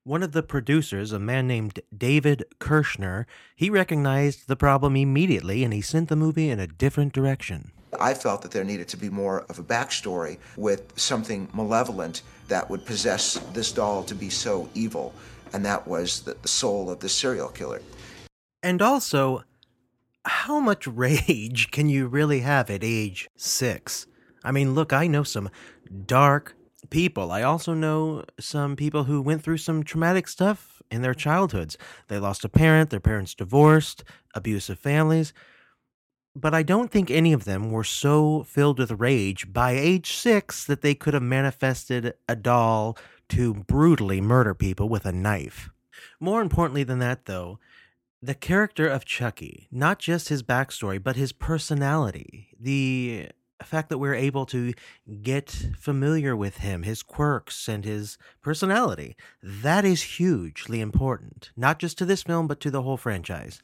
one 0.05 0.23
of 0.23 0.33
the 0.33 0.43
producers 0.43 1.13
a 1.13 1.19
man 1.19 1.47
named 1.47 1.81
david 1.97 2.45
kirschner 2.61 3.27
he 3.57 3.69
recognized 3.69 4.47
the 4.47 4.57
problem 4.57 4.95
immediately 4.95 5.65
and 5.65 5.75
he 5.75 5.81
sent 5.81 6.09
the 6.09 6.17
movie 6.17 6.49
in 6.51 6.61
a 6.61 6.67
different 6.67 7.13
direction 7.13 7.73
I 7.99 8.13
felt 8.13 8.43
that 8.43 8.51
there 8.51 8.65
needed 8.65 8.87
to 8.89 8.99
be 8.99 9.09
more 9.09 9.47
of 9.49 9.59
a 9.59 9.63
backstory 9.63 10.37
with 10.59 10.93
something 11.01 11.49
malevolent 11.55 12.21
that 12.49 12.69
would 12.69 12.85
possess 12.85 13.39
this 13.55 13.73
doll 13.73 14.05
to 14.05 14.15
be 14.15 14.29
so 14.29 14.69
evil 14.75 15.15
and 15.53 15.65
that 15.65 15.87
was 15.87 16.23
the, 16.23 16.37
the 16.43 16.49
soul 16.49 16.91
of 16.91 17.01
the 17.01 17.09
serial 17.09 17.49
killer. 17.49 17.81
And 18.63 18.83
also, 18.83 19.45
how 20.25 20.61
much 20.61 20.87
rage 20.87 21.71
can 21.71 21.89
you 21.89 22.07
really 22.07 22.41
have 22.41 22.71
at 22.71 22.85
age 22.85 23.29
six? 23.37 24.07
I 24.45 24.53
mean, 24.53 24.75
look, 24.75 24.93
I 24.93 25.07
know 25.07 25.23
some 25.23 25.51
dark 26.07 26.55
people. 26.91 27.31
I 27.33 27.43
also 27.43 27.75
know 27.75 28.25
some 28.39 28.77
people 28.77 29.05
who 29.05 29.21
went 29.23 29.43
through 29.43 29.59
some 29.59 29.83
traumatic 29.83 30.29
stuff 30.29 30.83
in 30.91 31.03
their 31.03 31.15
childhoods. 31.15 31.77
They 32.09 32.19
lost 32.19 32.45
a 32.45 32.49
parent, 32.49 32.91
their 32.91 33.01
parents 33.01 33.35
divorced, 33.35 34.05
abusive 34.35 34.79
families. 34.79 35.33
But 36.35 36.55
I 36.55 36.63
don't 36.63 36.91
think 36.91 37.11
any 37.11 37.33
of 37.33 37.45
them 37.45 37.71
were 37.71 37.85
so 37.85 38.45
filled 38.45 38.79
with 38.79 38.93
rage 38.93 39.53
by 39.53 39.73
age 39.73 40.13
six 40.13 40.65
that 40.65 40.83
they 40.83 40.95
could 40.95 41.15
have 41.15 41.23
manifested 41.23 42.15
a 42.29 42.37
doll 42.37 42.97
to 43.31 43.55
brutally 43.55 44.21
murder 44.21 44.55
people 44.55 44.89
with 44.89 45.05
a 45.05 45.13
knife. 45.13 45.71
More 46.21 46.41
importantly 46.41 46.85
than 46.85 47.01
that, 47.01 47.25
though, 47.25 47.59
the 48.23 48.35
character 48.35 48.89
of 48.89 49.05
Chucky, 49.05 49.69
not 49.71 49.99
just 49.99 50.29
his 50.29 50.43
backstory, 50.43 51.03
but 51.03 51.17
his 51.17 51.33
personality, 51.33 52.49
the 52.59 53.29
fact 53.65 53.89
that 53.89 53.99
we're 53.99 54.15
able 54.15 54.47
to 54.47 54.73
get 55.23 55.51
familiar 55.79 56.37
with 56.37 56.59
him, 56.59 56.83
his 56.83 57.03
quirks, 57.03 57.69
and 57.69 57.85
his 57.85 58.19
personality, 58.43 59.17
that 59.43 59.85
is 59.85 60.03
hugely 60.03 60.81
important, 60.81 61.51
not 61.57 61.79
just 61.79 61.99
to 61.99 62.05
this 62.05 62.23
film, 62.23 62.47
but 62.47 62.61
to 62.61 62.71
the 62.71 62.83
whole 62.83 62.97
franchise. 62.97 63.63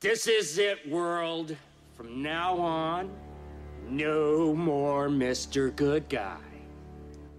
This 0.00 0.26
is 0.26 0.58
it, 0.58 0.86
world. 0.86 1.56
From 1.96 2.22
now 2.22 2.58
on, 2.58 3.10
no 3.88 4.54
more 4.54 5.08
Mr. 5.08 5.74
Good 5.74 6.10
Guy. 6.10 6.36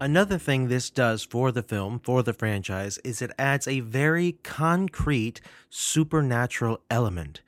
Another 0.00 0.36
thing 0.36 0.66
this 0.66 0.90
does 0.90 1.22
for 1.22 1.52
the 1.52 1.62
film, 1.62 2.00
for 2.00 2.22
the 2.22 2.32
franchise, 2.32 2.98
is 2.98 3.22
it 3.22 3.30
adds 3.38 3.68
a 3.68 3.80
very 3.80 4.32
concrete 4.42 5.40
supernatural 5.70 6.80
element. 6.90 7.40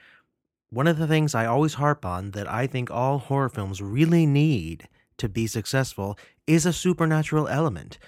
One 0.71 0.87
of 0.87 0.99
the 0.99 1.07
things 1.07 1.35
I 1.35 1.47
always 1.47 1.75
harp 1.75 2.05
on 2.05 2.33
that 2.33 2.51
I 2.51 2.67
think 2.67 2.91
all 2.91 3.19
horror 3.19 3.49
films 3.49 3.81
really 3.81 4.27
need 4.27 4.89
to 5.17 5.29
be 5.29 5.47
successful 5.47 6.19
is 6.47 6.67
a 6.67 6.73
supernatural 6.73 7.49
element. 7.49 7.99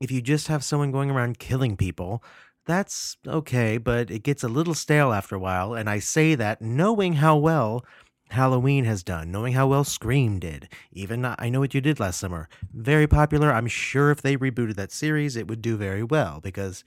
If 0.00 0.10
you 0.10 0.20
just 0.20 0.48
have 0.48 0.64
someone 0.64 0.90
going 0.90 1.10
around 1.10 1.38
killing 1.38 1.76
people, 1.76 2.22
that's 2.66 3.16
okay, 3.26 3.78
but 3.78 4.10
it 4.10 4.22
gets 4.22 4.42
a 4.42 4.48
little 4.48 4.74
stale 4.74 5.12
after 5.12 5.36
a 5.36 5.40
while, 5.40 5.74
and 5.74 5.88
I 5.88 6.00
say 6.00 6.34
that 6.34 6.60
knowing 6.60 7.14
how 7.14 7.36
well 7.36 7.84
Halloween 8.30 8.84
has 8.84 9.02
done, 9.02 9.30
knowing 9.30 9.54
how 9.54 9.66
well 9.66 9.84
Scream 9.84 10.38
did. 10.38 10.68
Even 10.92 11.24
I 11.24 11.48
Know 11.48 11.60
What 11.60 11.72
You 11.72 11.80
Did 11.80 11.98
Last 11.98 12.20
Summer. 12.20 12.48
Very 12.74 13.06
popular. 13.06 13.52
I'm 13.52 13.68
sure 13.68 14.10
if 14.10 14.20
they 14.20 14.36
rebooted 14.36 14.74
that 14.74 14.92
series, 14.92 15.34
it 15.34 15.48
would 15.48 15.62
do 15.62 15.76
very 15.76 16.02
well 16.02 16.40
because 16.42 16.84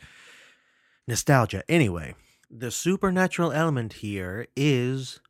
nostalgia. 1.07 1.63
Anyway, 1.67 2.13
the 2.51 2.69
supernatural 2.71 3.51
element 3.53 3.93
here 3.93 4.45
is 4.57 5.21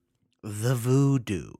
the 0.41 0.73
voodoo. 0.73 1.53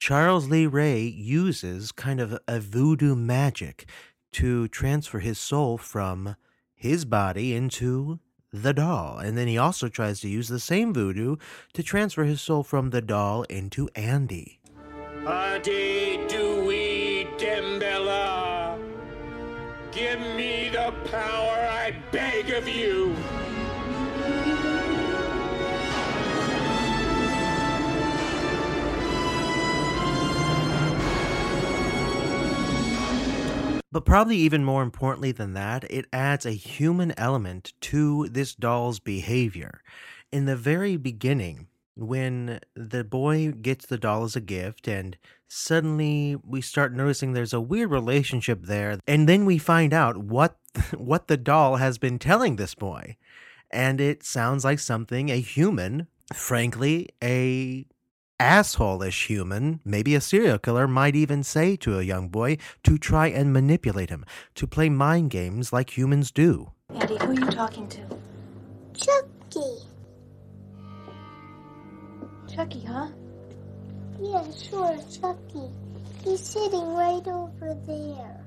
Charles 0.00 0.48
Lee 0.48 0.66
Ray 0.66 1.02
uses 1.02 1.92
kind 1.92 2.20
of 2.20 2.36
a 2.48 2.58
voodoo 2.58 3.14
magic 3.14 3.88
to 4.32 4.66
transfer 4.68 5.20
his 5.20 5.38
soul 5.38 5.78
from 5.78 6.34
his 6.74 7.04
body 7.04 7.54
into 7.54 8.18
the 8.52 8.74
doll. 8.74 9.18
And 9.18 9.38
then 9.38 9.46
he 9.46 9.56
also 9.56 9.88
tries 9.88 10.20
to 10.20 10.28
use 10.28 10.48
the 10.48 10.58
same 10.58 10.92
voodoo 10.92 11.36
to 11.72 11.82
transfer 11.82 12.24
his 12.24 12.40
soul 12.40 12.64
from 12.64 12.90
the 12.90 13.00
doll 13.00 13.44
into 13.44 13.88
Andy. 13.94 14.60
Damballa. 17.38 18.78
Give 19.92 20.20
me 20.20 20.68
the 20.70 20.92
power, 21.10 21.68
I 21.70 21.94
beg 22.10 22.50
of 22.50 22.68
you. 22.68 23.14
But 33.94 34.04
probably 34.04 34.38
even 34.38 34.64
more 34.64 34.82
importantly 34.82 35.30
than 35.30 35.54
that, 35.54 35.84
it 35.88 36.06
adds 36.12 36.44
a 36.44 36.50
human 36.50 37.14
element 37.16 37.74
to 37.82 38.26
this 38.28 38.52
doll's 38.52 38.98
behavior. 38.98 39.82
In 40.32 40.46
the 40.46 40.56
very 40.56 40.96
beginning, 40.96 41.68
when 41.94 42.58
the 42.74 43.04
boy 43.04 43.52
gets 43.52 43.86
the 43.86 43.96
doll 43.96 44.24
as 44.24 44.34
a 44.34 44.40
gift, 44.40 44.88
and 44.88 45.16
suddenly 45.46 46.36
we 46.44 46.60
start 46.60 46.92
noticing 46.92 47.34
there's 47.34 47.52
a 47.52 47.60
weird 47.60 47.92
relationship 47.92 48.64
there, 48.64 48.98
and 49.06 49.28
then 49.28 49.44
we 49.44 49.58
find 49.58 49.94
out 49.94 50.16
what 50.16 50.56
what 50.96 51.28
the 51.28 51.36
doll 51.36 51.76
has 51.76 51.96
been 51.96 52.18
telling 52.18 52.56
this 52.56 52.74
boy. 52.74 53.16
And 53.70 54.00
it 54.00 54.24
sounds 54.24 54.64
like 54.64 54.80
something 54.80 55.30
a 55.30 55.40
human, 55.40 56.08
frankly, 56.32 57.10
a 57.22 57.86
asshole-ish 58.38 59.26
human, 59.26 59.80
maybe 59.84 60.14
a 60.14 60.20
serial 60.20 60.58
killer, 60.58 60.86
might 60.86 61.16
even 61.16 61.42
say 61.42 61.76
to 61.76 61.98
a 61.98 62.02
young 62.02 62.28
boy 62.28 62.58
to 62.82 62.98
try 62.98 63.28
and 63.28 63.52
manipulate 63.52 64.10
him, 64.10 64.24
to 64.54 64.66
play 64.66 64.88
mind 64.88 65.30
games 65.30 65.72
like 65.72 65.96
humans 65.96 66.30
do. 66.30 66.72
Andy, 66.94 67.16
who 67.16 67.30
are 67.30 67.34
you 67.34 67.46
talking 67.46 67.88
to? 67.88 68.00
Chucky. 68.94 69.82
Chucky, 72.52 72.84
huh? 72.84 73.08
Yeah, 74.20 74.44
sure, 74.52 74.98
Chucky. 75.10 75.68
He's 76.22 76.40
sitting 76.40 76.94
right 76.94 77.26
over 77.26 77.74
there. 77.86 78.44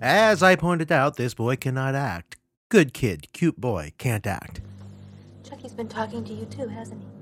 As 0.00 0.42
I 0.42 0.56
pointed 0.56 0.90
out, 0.90 1.16
this 1.16 1.32
boy 1.34 1.56
cannot 1.56 1.94
act. 1.94 2.36
Good 2.68 2.92
kid, 2.92 3.32
cute 3.32 3.60
boy, 3.60 3.92
can't 3.98 4.26
act. 4.26 4.60
Chucky's 5.48 5.72
been 5.72 5.88
talking 5.88 6.24
to 6.24 6.32
you 6.32 6.44
too, 6.46 6.66
hasn't 6.66 7.00
he? 7.00 7.21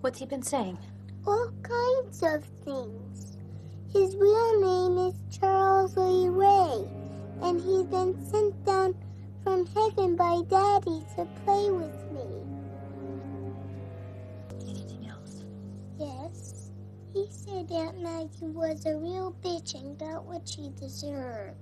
What's 0.00 0.20
he 0.20 0.26
been 0.26 0.42
saying? 0.42 0.78
All 1.26 1.50
kinds 1.62 2.22
of 2.22 2.44
things. 2.64 3.36
His 3.92 4.14
real 4.14 4.60
name 4.60 5.08
is 5.08 5.14
Charles 5.38 5.96
Lee 5.96 6.28
Ray, 6.28 6.84
and 7.42 7.60
he's 7.60 7.86
been 7.86 8.14
sent 8.30 8.64
down 8.64 8.94
from 9.42 9.66
heaven 9.66 10.14
by 10.14 10.42
Daddy 10.48 11.04
to 11.16 11.26
play 11.44 11.70
with 11.72 12.12
me. 12.12 12.22
Anything 14.68 15.08
else? 15.08 15.44
Yes. 15.98 16.70
He 17.12 17.26
said 17.30 17.70
Aunt 17.72 18.00
Maggie 18.00 18.52
was 18.52 18.86
a 18.86 18.96
real 18.96 19.34
bitch 19.42 19.74
and 19.74 19.98
got 19.98 20.24
what 20.24 20.48
she 20.48 20.70
deserved. 20.78 21.56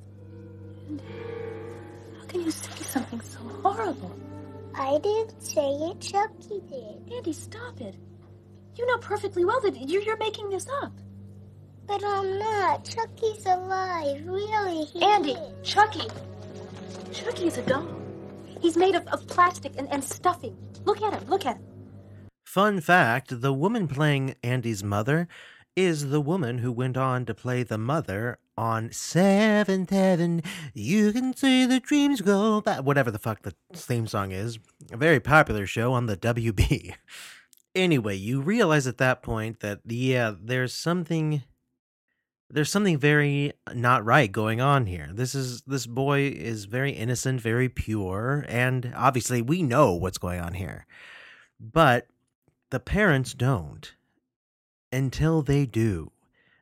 How 2.19 2.27
can 2.27 2.43
you 2.43 2.51
say 2.51 2.83
something 2.83 3.21
so 3.23 3.39
horrible? 3.39 4.15
I 4.75 4.99
didn't 4.99 5.43
say 5.43 5.71
it, 5.71 6.01
Chucky 6.01 6.61
did. 6.69 7.13
Andy, 7.17 7.33
stop 7.33 7.81
it. 7.81 7.95
You 8.77 8.87
know 8.87 8.99
perfectly 8.99 9.45
well 9.45 9.61
that 9.63 9.77
you're, 9.89 10.03
you're 10.03 10.17
making 10.19 10.51
this 10.51 10.67
up. 10.83 10.93
But 11.87 12.03
I'm 12.05 12.39
not. 12.39 12.85
Chucky's 12.85 13.47
alive. 13.47 14.23
Really, 14.27 14.85
he 14.85 15.03
Andy, 15.03 15.33
is. 15.33 15.69
Chucky. 15.69 16.09
Chucky's 17.13 17.59
a 17.59 17.63
doll. 17.63 17.87
He's 18.61 18.77
made 18.77 18.95
of, 18.95 19.07
of 19.09 19.27
plastic 19.29 19.73
and, 19.79 19.91
and 19.93 20.03
stuffing. 20.03 20.57
Look 20.85 21.01
at 21.01 21.13
him. 21.13 21.29
Look 21.29 21.47
at 21.47 21.57
him. 21.57 21.65
Fun 22.45 22.81
fact 22.81 23.41
the 23.41 23.53
woman 23.53 23.87
playing 23.87 24.35
Andy's 24.43 24.83
mother 24.83 25.29
is 25.77 26.09
the 26.09 26.21
woman 26.21 26.59
who 26.59 26.73
went 26.73 26.97
on 26.97 27.27
to 27.27 27.35
play 27.35 27.63
the 27.63 27.79
mother 27.79 28.39
on 28.57 28.91
Seventh 28.93 29.91
Heaven. 29.91 30.43
You 30.73 31.13
can 31.13 31.37
see 31.37 31.67
the 31.67 31.81
dreams 31.81 32.23
go 32.23 32.63
back. 32.63 32.83
Whatever 32.83 33.11
the 33.11 33.19
fuck 33.19 33.43
the 33.43 33.55
theme 33.75 34.07
song 34.07 34.33
is. 34.33 34.59
A 34.91 34.97
very 34.97 35.21
popular 35.21 35.67
show 35.67 35.93
on 35.93 36.07
the 36.07 36.17
WB. 36.17 36.95
Anyway, 37.77 38.17
you 38.17 38.41
realize 38.41 38.87
at 38.87 38.99
that 38.99 39.23
point 39.23 39.61
that, 39.61 39.81
yeah, 39.85 40.33
there's 40.41 40.73
something. 40.73 41.43
There's 42.49 42.71
something 42.71 42.97
very 42.97 43.53
uh, 43.67 43.73
not 43.75 44.05
right 44.05 44.31
going 44.31 44.61
on 44.61 44.87
here. 44.87 45.11
This 45.13 45.35
is 45.35 45.63
this 45.63 45.85
boy 45.85 46.29
is 46.29 46.67
very 46.67 46.93
innocent, 46.93 47.41
very 47.41 47.69
pure, 47.69 48.45
and 48.49 48.93
obviously 48.97 49.43
we 49.43 49.65
know 49.65 49.95
what's 49.95 50.19
going 50.19 50.41
on 50.41 50.55
here. 50.55 50.87
But 51.59 52.07
the 52.71 52.79
parents 52.79 53.35
don't 53.35 53.95
until 54.93 55.43
they 55.43 55.67
do. 55.67 56.13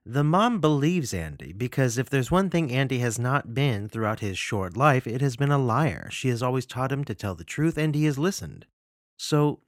The 0.06 0.24
mom 0.24 0.60
believes 0.60 1.14
Andy 1.14 1.52
because 1.52 1.96
if 1.96 2.10
there's 2.10 2.30
one 2.30 2.50
thing 2.50 2.70
Andy 2.70 2.98
has 2.98 3.18
not 3.18 3.54
been 3.54 3.88
throughout 3.88 4.20
his 4.20 4.38
short 4.38 4.76
life, 4.76 5.06
it 5.06 5.20
has 5.22 5.36
been 5.36 5.50
a 5.50 5.58
liar. 5.58 6.08
She 6.10 6.28
has 6.28 6.42
always 6.42 6.66
taught 6.66 6.92
him 6.92 7.04
to 7.04 7.14
tell 7.14 7.34
the 7.34 7.44
truth 7.44 7.78
and 7.78 7.94
he 7.94 8.04
has 8.04 8.18
listened. 8.18 8.66
So 9.16 9.60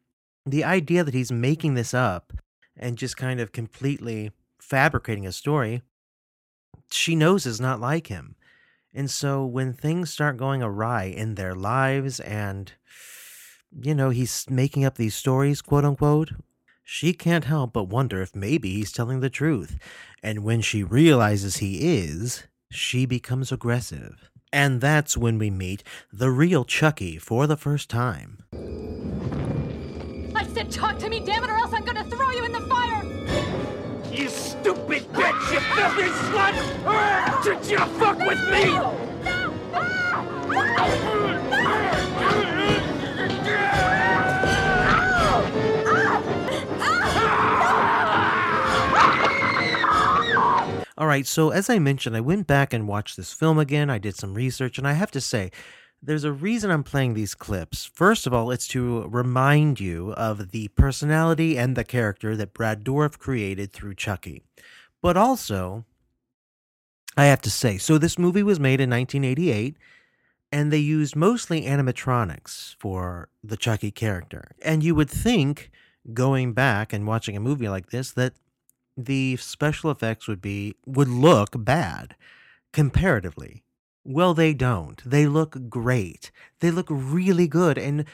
the 0.46 0.64
idea 0.64 1.04
that 1.04 1.14
he's 1.14 1.32
making 1.32 1.74
this 1.74 1.92
up 1.92 2.32
and 2.76 2.96
just 2.96 3.16
kind 3.16 3.40
of 3.40 3.52
completely 3.52 4.30
fabricating 4.60 5.26
a 5.26 5.32
story, 5.32 5.82
she 6.90 7.16
knows 7.16 7.46
is 7.46 7.60
not 7.60 7.80
like 7.80 8.06
him. 8.06 8.36
And 8.94 9.10
so 9.10 9.44
when 9.44 9.74
things 9.74 10.10
start 10.10 10.36
going 10.36 10.62
awry 10.62 11.04
in 11.04 11.34
their 11.34 11.54
lives 11.54 12.20
and 12.20 12.72
you 13.82 13.94
know, 13.94 14.10
he's 14.10 14.48
making 14.48 14.84
up 14.84 14.96
these 14.96 15.14
stories, 15.14 15.62
quote 15.62 15.84
unquote, 15.84 16.32
she 16.82 17.12
can't 17.12 17.44
help 17.44 17.72
but 17.72 17.88
wonder 17.88 18.22
if 18.22 18.34
maybe 18.34 18.72
he's 18.72 18.92
telling 18.92 19.20
the 19.20 19.30
truth. 19.30 19.76
And 20.22 20.44
when 20.44 20.60
she 20.60 20.82
realizes 20.82 21.56
he 21.56 21.98
is, 21.98 22.44
she 22.70 23.06
becomes 23.06 23.52
aggressive. 23.52 24.30
And 24.52 24.80
that's 24.80 25.16
when 25.16 25.38
we 25.38 25.50
meet 25.50 25.82
the 26.12 26.30
real 26.30 26.64
Chucky 26.64 27.18
for 27.18 27.46
the 27.46 27.56
first 27.56 27.90
time. 27.90 28.44
I 30.66 30.68
said 30.68 30.80
talk 30.80 30.98
to 30.98 31.08
me, 31.08 31.20
damn 31.20 31.44
it, 31.44 31.50
or 31.50 31.54
else 31.54 31.72
I'm 31.72 31.84
gonna 31.84 32.02
throw 32.04 32.30
you 32.30 32.44
in 32.44 32.50
the 32.50 32.60
fire! 32.62 33.04
You 34.12 34.28
stupid 34.28 35.04
bitch, 35.12 35.52
you 35.52 35.60
filthy 35.60 36.08
slut! 36.26 36.54
Did 37.44 37.70
you 37.70 37.78
fuck 37.78 38.18
with 38.18 38.40
me? 38.50 38.76
All 50.98 51.06
right, 51.06 51.26
so 51.26 51.50
as 51.50 51.70
I 51.70 51.78
mentioned, 51.78 52.16
I 52.16 52.20
went 52.20 52.48
back 52.48 52.72
and 52.72 52.88
watched 52.88 53.16
this 53.16 53.32
film 53.32 53.58
again. 53.58 53.88
I 53.90 53.98
did 53.98 54.16
some 54.16 54.34
research, 54.34 54.78
and 54.78 54.88
I 54.88 54.94
have 54.94 55.12
to 55.12 55.20
say, 55.20 55.52
there's 56.02 56.24
a 56.24 56.32
reason 56.32 56.70
I'm 56.70 56.84
playing 56.84 57.14
these 57.14 57.34
clips. 57.34 57.84
First 57.84 58.26
of 58.26 58.34
all, 58.34 58.50
it's 58.50 58.68
to 58.68 59.02
remind 59.08 59.80
you 59.80 60.12
of 60.12 60.50
the 60.50 60.68
personality 60.68 61.58
and 61.58 61.76
the 61.76 61.84
character 61.84 62.36
that 62.36 62.54
Brad 62.54 62.84
Dourif 62.84 63.18
created 63.18 63.72
through 63.72 63.94
Chucky. 63.94 64.42
But 65.02 65.16
also, 65.16 65.84
I 67.16 67.26
have 67.26 67.40
to 67.42 67.50
say, 67.50 67.78
so 67.78 67.98
this 67.98 68.18
movie 68.18 68.42
was 68.42 68.60
made 68.60 68.80
in 68.80 68.90
1988, 68.90 69.76
and 70.52 70.72
they 70.72 70.78
used 70.78 71.16
mostly 71.16 71.62
animatronics 71.62 72.76
for 72.78 73.28
the 73.42 73.56
Chucky 73.56 73.90
character. 73.90 74.52
And 74.62 74.84
you 74.84 74.94
would 74.94 75.10
think, 75.10 75.70
going 76.14 76.52
back 76.52 76.92
and 76.92 77.06
watching 77.06 77.36
a 77.36 77.40
movie 77.40 77.68
like 77.68 77.90
this, 77.90 78.12
that 78.12 78.34
the 78.96 79.36
special 79.36 79.90
effects 79.90 80.26
would 80.28 80.40
be 80.40 80.74
would 80.86 81.08
look 81.08 81.50
bad 81.56 82.16
comparatively. 82.72 83.62
Well, 84.08 84.34
they 84.34 84.54
don't. 84.54 85.02
They 85.04 85.26
look 85.26 85.68
great. 85.68 86.30
They 86.60 86.70
look 86.70 86.86
really 86.88 87.48
good. 87.48 87.76
And 87.76 88.04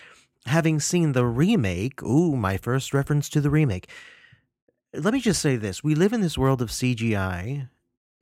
having 0.47 0.81
seen 0.81 1.13
the 1.13 1.27
remake, 1.27 2.03
ooh, 2.03 2.35
my 2.35 2.57
first 2.57 2.95
reference 2.95 3.29
to 3.29 3.43
the 3.43 3.51
remake. 3.51 3.91
Let 4.95 5.13
me 5.13 5.21
just 5.21 5.43
say 5.43 5.57
this. 5.57 5.85
We 5.85 5.95
live 5.95 6.15
in 6.15 6.23
this 6.23 6.39
world 6.39 6.63
of 6.63 6.71
CGI 6.71 7.69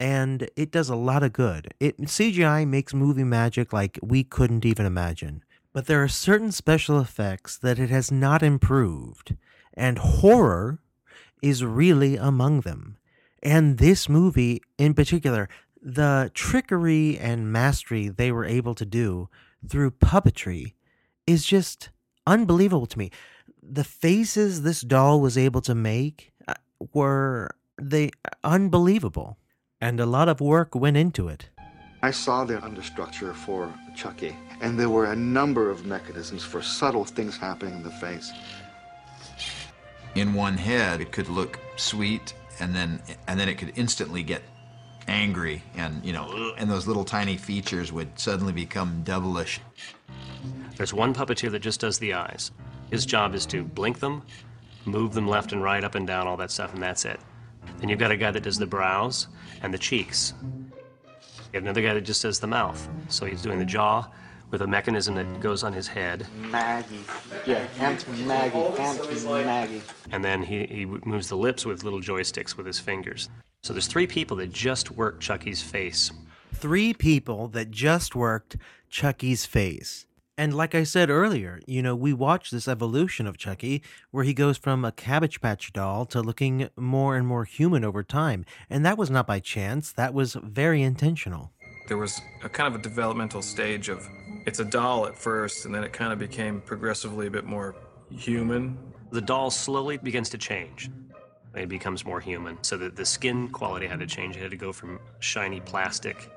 and 0.01 0.51
it 0.57 0.73
does 0.73 0.89
a 0.89 0.97
lot 0.97 1.23
of 1.23 1.33
good. 1.33 1.73
It 1.79 1.97
CGI 1.99 2.67
makes 2.67 2.93
movie 2.93 3.23
magic 3.23 3.73
like 3.73 4.01
we 4.03 4.25
couldn't 4.25 4.65
even 4.65 4.85
imagine. 4.85 5.45
But 5.73 5.87
there 5.87 6.03
are 6.03 6.09
certain 6.09 6.51
special 6.51 6.99
effects 6.99 7.57
that 7.57 7.79
it 7.79 7.91
has 7.91 8.11
not 8.11 8.43
improved. 8.43 9.37
And 9.75 9.97
horror 9.97 10.81
is 11.41 11.65
really 11.65 12.17
among 12.17 12.63
them. 12.63 12.97
And 13.45 13.79
this 13.79 14.09
movie 14.09 14.61
in 14.77 14.93
particular, 14.93 15.49
the 15.83 16.31
trickery 16.35 17.19
and 17.19 17.53
mastery 17.53 18.09
they 18.09 18.31
were 18.33 18.45
able 18.45 18.75
to 18.75 18.85
do 18.85 19.29
through 19.67 19.91
puppetry 19.91 20.75
is 21.27 21.45
just 21.45 21.91
unbelievable 22.27 22.87
to 22.87 22.99
me. 22.99 23.11
The 23.63 23.85
faces 23.85 24.63
this 24.63 24.81
doll 24.81 25.21
was 25.21 25.39
able 25.39 25.61
to 25.63 25.75
make 25.75 26.33
uh, 26.49 26.55
were 26.93 27.55
they 27.81 28.11
unbelievable 28.45 29.39
and 29.81 30.01
a 30.01 30.07
lot 30.07 30.29
of 30.29 30.41
work 30.41 30.75
went 30.75 30.97
into 30.97 31.29
it. 31.29 31.49
I 32.03 32.11
saw 32.11 32.45
the 32.45 32.57
understructure 32.59 33.35
for 33.35 33.73
Chucky, 33.95 34.35
and 34.63 34.81
there 34.81 34.89
were 34.89 35.13
a 35.13 35.17
number 35.17 35.71
of 35.71 35.85
mechanisms 35.85 36.43
for 36.43 36.63
subtle 36.63 37.05
things 37.05 37.37
happening 37.37 37.75
in 37.75 37.83
the 37.83 37.91
face 37.91 38.33
in 40.15 40.35
one 40.35 40.57
head, 40.57 41.01
it 41.01 41.13
could 41.13 41.29
look 41.29 41.59
sweet, 41.77 42.35
and 42.59 42.75
then 42.75 43.01
and 43.27 43.39
then 43.39 43.49
it 43.49 43.57
could 43.57 43.73
instantly 43.77 44.23
get 44.23 44.43
angry, 45.11 45.63
and 45.75 46.03
you 46.05 46.13
know, 46.13 46.55
and 46.57 46.71
those 46.71 46.87
little 46.87 47.05
tiny 47.05 47.37
features 47.37 47.93
would 47.93 48.19
suddenly 48.19 48.53
become 48.53 49.03
devilish. 49.03 49.61
There's 50.77 50.95
one 50.95 51.13
puppeteer 51.13 51.51
that 51.51 51.59
just 51.59 51.81
does 51.81 51.99
the 51.99 52.15
eyes. 52.15 52.53
His 52.91 53.05
job 53.05 53.35
is 53.35 53.45
to 53.47 53.63
blink 53.63 53.99
them, 53.99 54.23
move 54.87 55.13
them 55.13 55.29
left 55.29 55.53
and 55.53 55.63
right, 55.63 55.85
up 55.85 55.95
and 55.95 56.07
down, 56.07 56.27
all 56.27 56.37
that 56.39 56.51
stuff, 56.51 56.73
and 56.73 56.83
that's 56.83 57.05
it. 57.05 57.21
Then 57.79 57.89
you've 57.89 57.99
got 57.99 58.11
a 58.11 58.17
guy 58.17 58.31
that 58.31 58.43
does 58.43 58.57
the 58.57 58.67
brows 58.67 59.29
and 59.63 59.75
the 59.75 59.79
cheeks. 59.79 60.33
You 60.43 61.57
have 61.57 61.65
another 61.65 61.83
guy 61.83 61.95
that 61.95 62.03
just 62.03 62.23
does 62.23 62.41
the 62.41 62.47
mouth. 62.47 62.89
So 63.09 63.27
he's 63.27 63.43
doing 63.43 63.59
the 63.59 63.65
jaw, 63.65 64.09
with 64.51 64.63
a 64.63 64.67
mechanism 64.67 65.15
that 65.17 65.41
goes 65.41 65.63
on 65.63 65.73
his 65.73 65.87
head. 65.87 66.27
Maggie. 66.37 67.05
Yeah, 67.47 67.65
Aunt 67.79 68.09
Maggie, 68.27 68.59
Aunt 68.59 69.25
Maggie. 69.25 69.83
And 70.11 70.25
then 70.25 70.43
he, 70.43 70.67
he 70.67 70.87
moves 70.87 71.29
the 71.29 71.37
lips 71.37 71.65
with 71.65 71.85
little 71.85 72.01
joysticks 72.01 72.57
with 72.57 72.67
his 72.67 72.79
fingers. 72.79 73.29
So 73.63 73.75
there's 73.75 73.87
three 73.87 74.07
people 74.07 74.37
that 74.39 74.53
just 74.53 74.91
worked 74.91 75.23
Chucky's 75.23 75.63
face. 75.63 76.11
Three 76.55 76.95
people 76.95 77.49
that 77.49 77.71
just 77.71 78.15
worked 78.15 78.57
Chucky's 78.89 79.45
face. 79.45 80.07
And 80.39 80.55
like 80.55 80.75
I 80.75 80.85
said 80.85 81.11
earlier, 81.11 81.61
you 81.67 81.83
know, 81.83 81.95
we 81.95 82.15
watch 82.15 82.51
this 82.51 82.67
evolution 82.67 83.27
of 83.27 83.37
Chucky 83.37 83.83
where 84.11 84.25
he 84.25 84.33
goes 84.33 84.57
from 84.57 84.87
a 84.87 84.93
Cabbage 84.93 85.43
Patch 85.43 85.71
doll 85.75 86.07
to 86.07 86.23
looking 86.23 86.71
more 86.79 87.15
and 87.17 87.27
more 87.27 87.45
human 87.45 87.85
over 87.85 88.03
time. 88.03 88.47
And 88.71 88.85
that 88.87 88.97
was 88.97 89.11
not 89.11 89.27
by 89.27 89.41
chance, 89.41 89.93
that 89.93 90.15
was 90.15 90.39
very 90.43 90.81
intentional. 90.83 91.53
There 91.89 91.99
was 91.99 92.23
a 92.43 92.49
kind 92.49 92.73
of 92.73 92.81
a 92.81 92.83
developmental 92.83 93.43
stage 93.43 93.91
of 93.91 94.09
it's 94.47 94.61
a 94.61 94.65
doll 94.65 95.07
at 95.07 95.19
first, 95.19 95.67
and 95.67 95.75
then 95.75 95.85
it 95.85 95.93
kind 95.93 96.11
of 96.13 96.19
became 96.19 96.63
progressively 96.63 97.27
a 97.27 97.31
bit 97.31 97.45
more 97.45 97.75
human. 98.11 98.79
The 99.11 99.21
doll 99.21 99.51
slowly 99.51 99.99
begins 99.99 100.31
to 100.31 100.39
change. 100.39 100.89
It 101.55 101.69
becomes 101.69 102.05
more 102.05 102.21
human. 102.21 102.59
So 102.63 102.77
that 102.79 102.97
the 102.97 103.05
skin 103.05 103.49
quality 103.49 103.87
had 103.87 104.01
to 104.01 104.07
change. 104.07 104.37
It 104.37 104.43
had 104.43 104.51
to 104.51 104.57
go 104.57 104.73
from 104.73 105.01
shiny 105.19 105.61
plastic, 105.61 106.31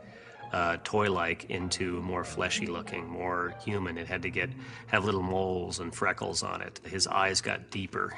uh, 0.51 0.77
toy-like, 0.83 1.49
into 1.49 2.01
more 2.01 2.23
fleshy 2.23 2.65
looking, 2.65 3.07
more 3.07 3.53
human. 3.63 3.97
It 3.97 4.07
had 4.07 4.21
to 4.23 4.29
get 4.29 4.49
have 4.87 5.05
little 5.05 5.21
moles 5.21 5.79
and 5.79 5.93
freckles 5.93 6.43
on 6.43 6.61
it. 6.61 6.79
His 6.85 7.07
eyes 7.07 7.41
got 7.41 7.69
deeper. 7.69 8.15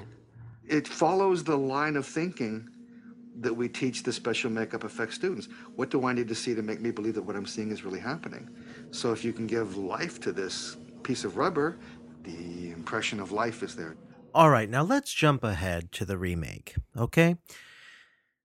It 0.68 0.88
follows 0.88 1.44
the 1.44 1.58
line 1.58 1.96
of 1.96 2.06
thinking 2.06 2.70
that 3.42 3.54
we 3.54 3.68
teach 3.68 4.04
the 4.04 4.14
special 4.14 4.50
makeup 4.50 4.84
effects 4.86 5.16
students. 5.16 5.50
What 5.76 5.90
do 5.90 6.06
I 6.06 6.14
need 6.14 6.30
to 6.30 6.36
see 6.36 6.56
to 6.56 6.62
make 6.62 6.80
me 6.80 6.92
believe 6.92 7.16
that 7.16 7.22
what 7.22 7.36
I'm 7.36 7.46
seeing 7.46 7.72
is 7.72 7.84
really 7.84 8.00
happening? 8.00 8.50
So 8.92 9.12
if 9.12 9.26
you 9.26 9.34
can 9.34 9.46
give 9.46 9.78
life 9.78 10.22
to 10.22 10.32
this 10.32 10.78
piece 11.04 11.26
of 11.26 11.36
rubber, 11.36 11.78
the 12.24 12.72
impression 12.72 13.20
of 13.20 13.32
life 13.32 13.62
is 13.62 13.76
there. 13.76 13.98
All 14.36 14.50
right, 14.50 14.70
now 14.70 14.84
let's 14.84 15.14
jump 15.14 15.46
ahead 15.46 15.94
to 15.94 16.04
the 16.04 16.18
remake, 16.18 16.76
okay? 16.98 17.38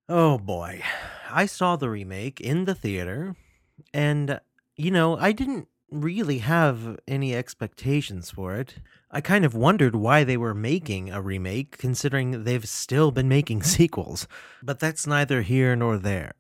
Oh 0.09 0.38
boy. 0.38 0.83
I 1.29 1.46
saw 1.46 1.74
the 1.74 1.90
remake 1.90 2.40
in 2.40 2.64
the 2.64 2.76
theater, 2.76 3.35
and, 3.92 4.40
you 4.76 4.92
know, 4.92 5.16
I 5.18 5.33
didn't 5.33 5.66
really 5.90 6.38
have 6.38 6.96
any 7.09 7.35
expectations 7.35 8.31
for 8.31 8.55
it. 8.55 8.76
I 9.11 9.20
kind 9.20 9.44
of 9.44 9.57
wondered 9.57 9.96
why 9.96 10.22
they 10.22 10.37
were 10.37 10.55
making 10.55 11.11
a 11.11 11.20
remake, 11.20 11.76
considering 11.76 12.44
they've 12.44 12.68
still 12.68 13.11
been 13.11 13.29
making 13.29 13.62
sequels. 13.64 14.29
But 14.62 14.79
that's 14.79 15.09
neither 15.09 15.42
here 15.42 15.74
nor 15.74 15.98
there. 15.98 16.35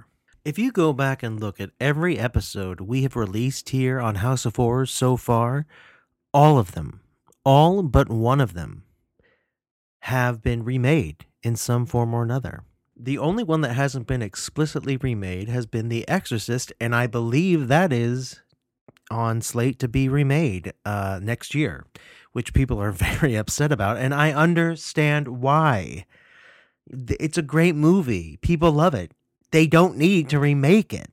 If 0.44 0.60
you 0.60 0.70
go 0.70 0.92
back 0.92 1.24
and 1.24 1.40
look 1.40 1.60
at 1.60 1.72
every 1.80 2.20
episode 2.20 2.80
we 2.80 3.02
have 3.02 3.16
released 3.16 3.70
here 3.70 3.98
on 3.98 4.14
House 4.14 4.46
of 4.46 4.54
Horrors 4.54 4.92
so 4.92 5.16
far, 5.16 5.66
all 6.32 6.56
of 6.56 6.70
them, 6.70 7.00
all 7.44 7.82
but 7.82 8.08
one 8.08 8.40
of 8.40 8.54
them, 8.54 8.84
have 10.00 10.42
been 10.42 10.64
remade 10.64 11.26
in 11.42 11.56
some 11.56 11.86
form 11.86 12.14
or 12.14 12.22
another. 12.22 12.64
The 12.96 13.18
only 13.18 13.42
one 13.42 13.62
that 13.62 13.74
hasn't 13.74 14.06
been 14.06 14.22
explicitly 14.22 14.96
remade 14.96 15.48
has 15.48 15.66
been 15.66 15.88
The 15.88 16.06
Exorcist, 16.08 16.72
and 16.80 16.94
I 16.94 17.06
believe 17.06 17.68
that 17.68 17.92
is 17.92 18.40
on 19.10 19.40
slate 19.40 19.78
to 19.78 19.88
be 19.88 20.08
remade 20.08 20.72
uh, 20.84 21.18
next 21.22 21.54
year, 21.54 21.86
which 22.32 22.54
people 22.54 22.80
are 22.80 22.92
very 22.92 23.34
upset 23.36 23.72
about, 23.72 23.96
and 23.96 24.14
I 24.14 24.32
understand 24.32 25.28
why. 25.28 26.04
It's 26.88 27.38
a 27.38 27.42
great 27.42 27.74
movie. 27.74 28.38
People 28.42 28.72
love 28.72 28.94
it. 28.94 29.12
They 29.50 29.66
don't 29.66 29.96
need 29.96 30.28
to 30.30 30.38
remake 30.38 30.92
it. 30.92 31.10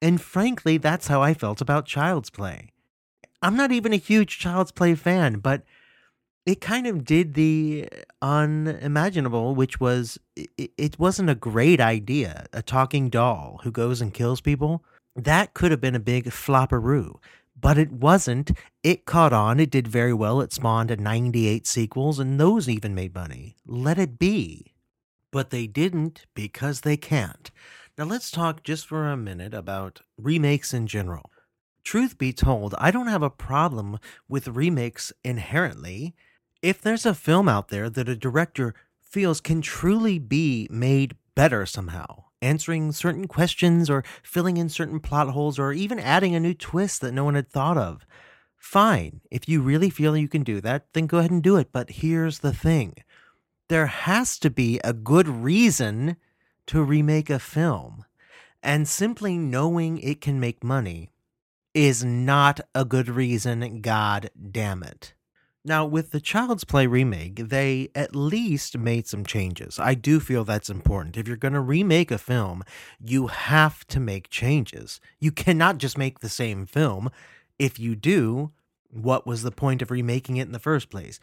And 0.00 0.20
frankly, 0.20 0.78
that's 0.78 1.08
how 1.08 1.22
I 1.22 1.34
felt 1.34 1.60
about 1.60 1.86
Child's 1.86 2.30
Play. 2.30 2.70
I'm 3.42 3.56
not 3.56 3.72
even 3.72 3.92
a 3.92 3.96
huge 3.96 4.38
Child's 4.38 4.72
Play 4.72 4.94
fan, 4.94 5.38
but 5.38 5.62
it 6.48 6.62
kind 6.62 6.86
of 6.86 7.04
did 7.04 7.34
the 7.34 7.86
unimaginable, 8.22 9.54
which 9.54 9.78
was 9.80 10.18
it, 10.34 10.70
it 10.78 10.98
wasn't 10.98 11.28
a 11.28 11.34
great 11.34 11.78
idea. 11.78 12.46
A 12.54 12.62
talking 12.62 13.10
doll 13.10 13.60
who 13.64 13.70
goes 13.70 14.00
and 14.00 14.14
kills 14.14 14.40
people. 14.40 14.82
That 15.14 15.52
could 15.52 15.70
have 15.72 15.82
been 15.82 15.94
a 15.94 16.00
big 16.00 16.24
flopperoo, 16.24 17.16
but 17.60 17.76
it 17.76 17.92
wasn't. 17.92 18.52
It 18.82 19.04
caught 19.04 19.34
on. 19.34 19.60
It 19.60 19.70
did 19.70 19.88
very 19.88 20.14
well. 20.14 20.40
It 20.40 20.54
spawned 20.54 20.98
98 20.98 21.66
sequels, 21.66 22.18
and 22.18 22.40
those 22.40 22.66
even 22.66 22.94
made 22.94 23.14
money. 23.14 23.56
Let 23.66 23.98
it 23.98 24.18
be. 24.18 24.72
But 25.30 25.50
they 25.50 25.66
didn't 25.66 26.24
because 26.32 26.80
they 26.80 26.96
can't. 26.96 27.50
Now 27.98 28.04
let's 28.04 28.30
talk 28.30 28.62
just 28.62 28.86
for 28.86 29.06
a 29.06 29.18
minute 29.18 29.52
about 29.52 30.00
remakes 30.16 30.72
in 30.72 30.86
general. 30.86 31.30
Truth 31.84 32.16
be 32.16 32.32
told, 32.32 32.74
I 32.78 32.90
don't 32.90 33.08
have 33.08 33.22
a 33.22 33.28
problem 33.28 33.98
with 34.30 34.48
remakes 34.48 35.12
inherently 35.22 36.14
if 36.62 36.80
there's 36.80 37.06
a 37.06 37.14
film 37.14 37.48
out 37.48 37.68
there 37.68 37.88
that 37.88 38.08
a 38.08 38.16
director 38.16 38.74
feels 39.00 39.40
can 39.40 39.60
truly 39.60 40.18
be 40.18 40.68
made 40.70 41.16
better 41.34 41.64
somehow, 41.64 42.24
answering 42.42 42.92
certain 42.92 43.26
questions 43.26 43.88
or 43.88 44.04
filling 44.22 44.56
in 44.56 44.68
certain 44.68 45.00
plot 45.00 45.28
holes 45.30 45.58
or 45.58 45.72
even 45.72 45.98
adding 45.98 46.34
a 46.34 46.40
new 46.40 46.54
twist 46.54 47.00
that 47.00 47.12
no 47.12 47.24
one 47.24 47.34
had 47.34 47.48
thought 47.48 47.78
of, 47.78 48.04
fine. 48.56 49.20
If 49.30 49.48
you 49.48 49.60
really 49.60 49.90
feel 49.90 50.16
you 50.16 50.28
can 50.28 50.42
do 50.42 50.60
that, 50.60 50.86
then 50.92 51.06
go 51.06 51.18
ahead 51.18 51.30
and 51.30 51.42
do 51.42 51.56
it. 51.56 51.72
But 51.72 51.90
here's 51.90 52.40
the 52.40 52.52
thing 52.52 52.96
there 53.68 53.86
has 53.86 54.38
to 54.38 54.50
be 54.50 54.80
a 54.82 54.92
good 54.92 55.28
reason 55.28 56.16
to 56.66 56.82
remake 56.82 57.30
a 57.30 57.38
film. 57.38 58.04
And 58.62 58.88
simply 58.88 59.38
knowing 59.38 59.98
it 59.98 60.20
can 60.20 60.40
make 60.40 60.64
money 60.64 61.12
is 61.72 62.04
not 62.04 62.60
a 62.74 62.84
good 62.84 63.08
reason, 63.08 63.80
god 63.80 64.30
damn 64.50 64.82
it. 64.82 65.14
Now, 65.68 65.84
with 65.84 66.12
the 66.12 66.20
Child's 66.20 66.64
Play 66.64 66.86
remake, 66.86 67.36
they 67.36 67.90
at 67.94 68.16
least 68.16 68.78
made 68.78 69.06
some 69.06 69.26
changes. 69.26 69.78
I 69.78 69.92
do 69.92 70.18
feel 70.18 70.42
that's 70.42 70.70
important. 70.70 71.18
If 71.18 71.28
you're 71.28 71.36
going 71.36 71.52
to 71.52 71.60
remake 71.60 72.10
a 72.10 72.16
film, 72.16 72.64
you 72.98 73.26
have 73.26 73.86
to 73.88 74.00
make 74.00 74.30
changes. 74.30 74.98
You 75.20 75.30
cannot 75.30 75.76
just 75.76 75.98
make 75.98 76.20
the 76.20 76.30
same 76.30 76.64
film. 76.64 77.10
If 77.58 77.78
you 77.78 77.94
do, 77.94 78.52
what 78.90 79.26
was 79.26 79.42
the 79.42 79.50
point 79.50 79.82
of 79.82 79.90
remaking 79.90 80.38
it 80.38 80.46
in 80.46 80.52
the 80.52 80.58
first 80.58 80.88
place? 80.88 81.20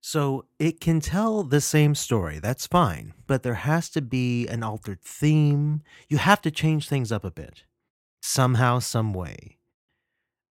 So 0.00 0.44
it 0.60 0.80
can 0.80 1.00
tell 1.00 1.42
the 1.42 1.60
same 1.60 1.96
story, 1.96 2.38
that's 2.38 2.68
fine, 2.68 3.12
but 3.26 3.42
there 3.42 3.54
has 3.54 3.88
to 3.90 4.00
be 4.00 4.46
an 4.46 4.62
altered 4.62 5.00
theme. 5.02 5.82
You 6.08 6.18
have 6.18 6.40
to 6.42 6.52
change 6.52 6.88
things 6.88 7.10
up 7.10 7.24
a 7.24 7.30
bit, 7.32 7.64
somehow, 8.22 8.78
some 8.78 9.12
way. 9.12 9.58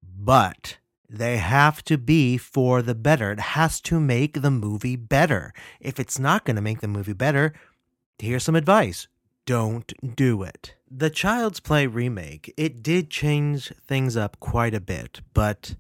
But 0.01 0.79
they 1.09 1.37
have 1.37 1.83
to 1.83 1.97
be 1.97 2.37
for 2.37 2.81
the 2.81 2.95
better. 2.95 3.31
It 3.31 3.39
has 3.39 3.79
to 3.81 3.99
make 3.99 4.41
the 4.41 4.51
movie 4.51 4.95
better. 4.95 5.53
If 5.79 5.99
it's 5.99 6.19
not 6.19 6.45
going 6.45 6.55
to 6.55 6.61
make 6.61 6.81
the 6.81 6.87
movie 6.87 7.13
better, 7.13 7.53
here's 8.17 8.43
some 8.43 8.55
advice 8.55 9.07
don't 9.45 9.93
do 10.15 10.43
it. 10.43 10.75
The 10.89 11.09
Child's 11.09 11.59
Play 11.59 11.87
remake, 11.87 12.53
it 12.55 12.81
did 12.81 13.09
change 13.09 13.73
things 13.85 14.15
up 14.15 14.39
quite 14.39 14.73
a 14.73 14.79
bit, 14.79 15.21
but 15.33 15.75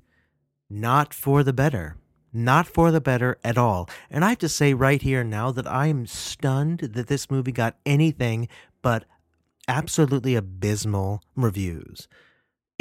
not 0.69 1.13
for 1.13 1.43
the 1.43 1.53
better. 1.53 1.97
Not 2.35 2.65
for 2.65 2.89
the 2.89 2.99
better 2.99 3.37
at 3.43 3.59
all. 3.59 3.87
And 4.09 4.25
I 4.25 4.29
have 4.29 4.39
to 4.39 4.49
say 4.49 4.73
right 4.73 5.01
here 5.01 5.23
now 5.23 5.51
that 5.51 5.67
I'm 5.67 6.07
stunned 6.07 6.79
that 6.79 7.07
this 7.07 7.29
movie 7.29 7.51
got 7.51 7.77
anything 7.85 8.47
but 8.81 9.05
absolutely 9.67 10.35
abysmal 10.35 11.21
reviews 11.35 12.07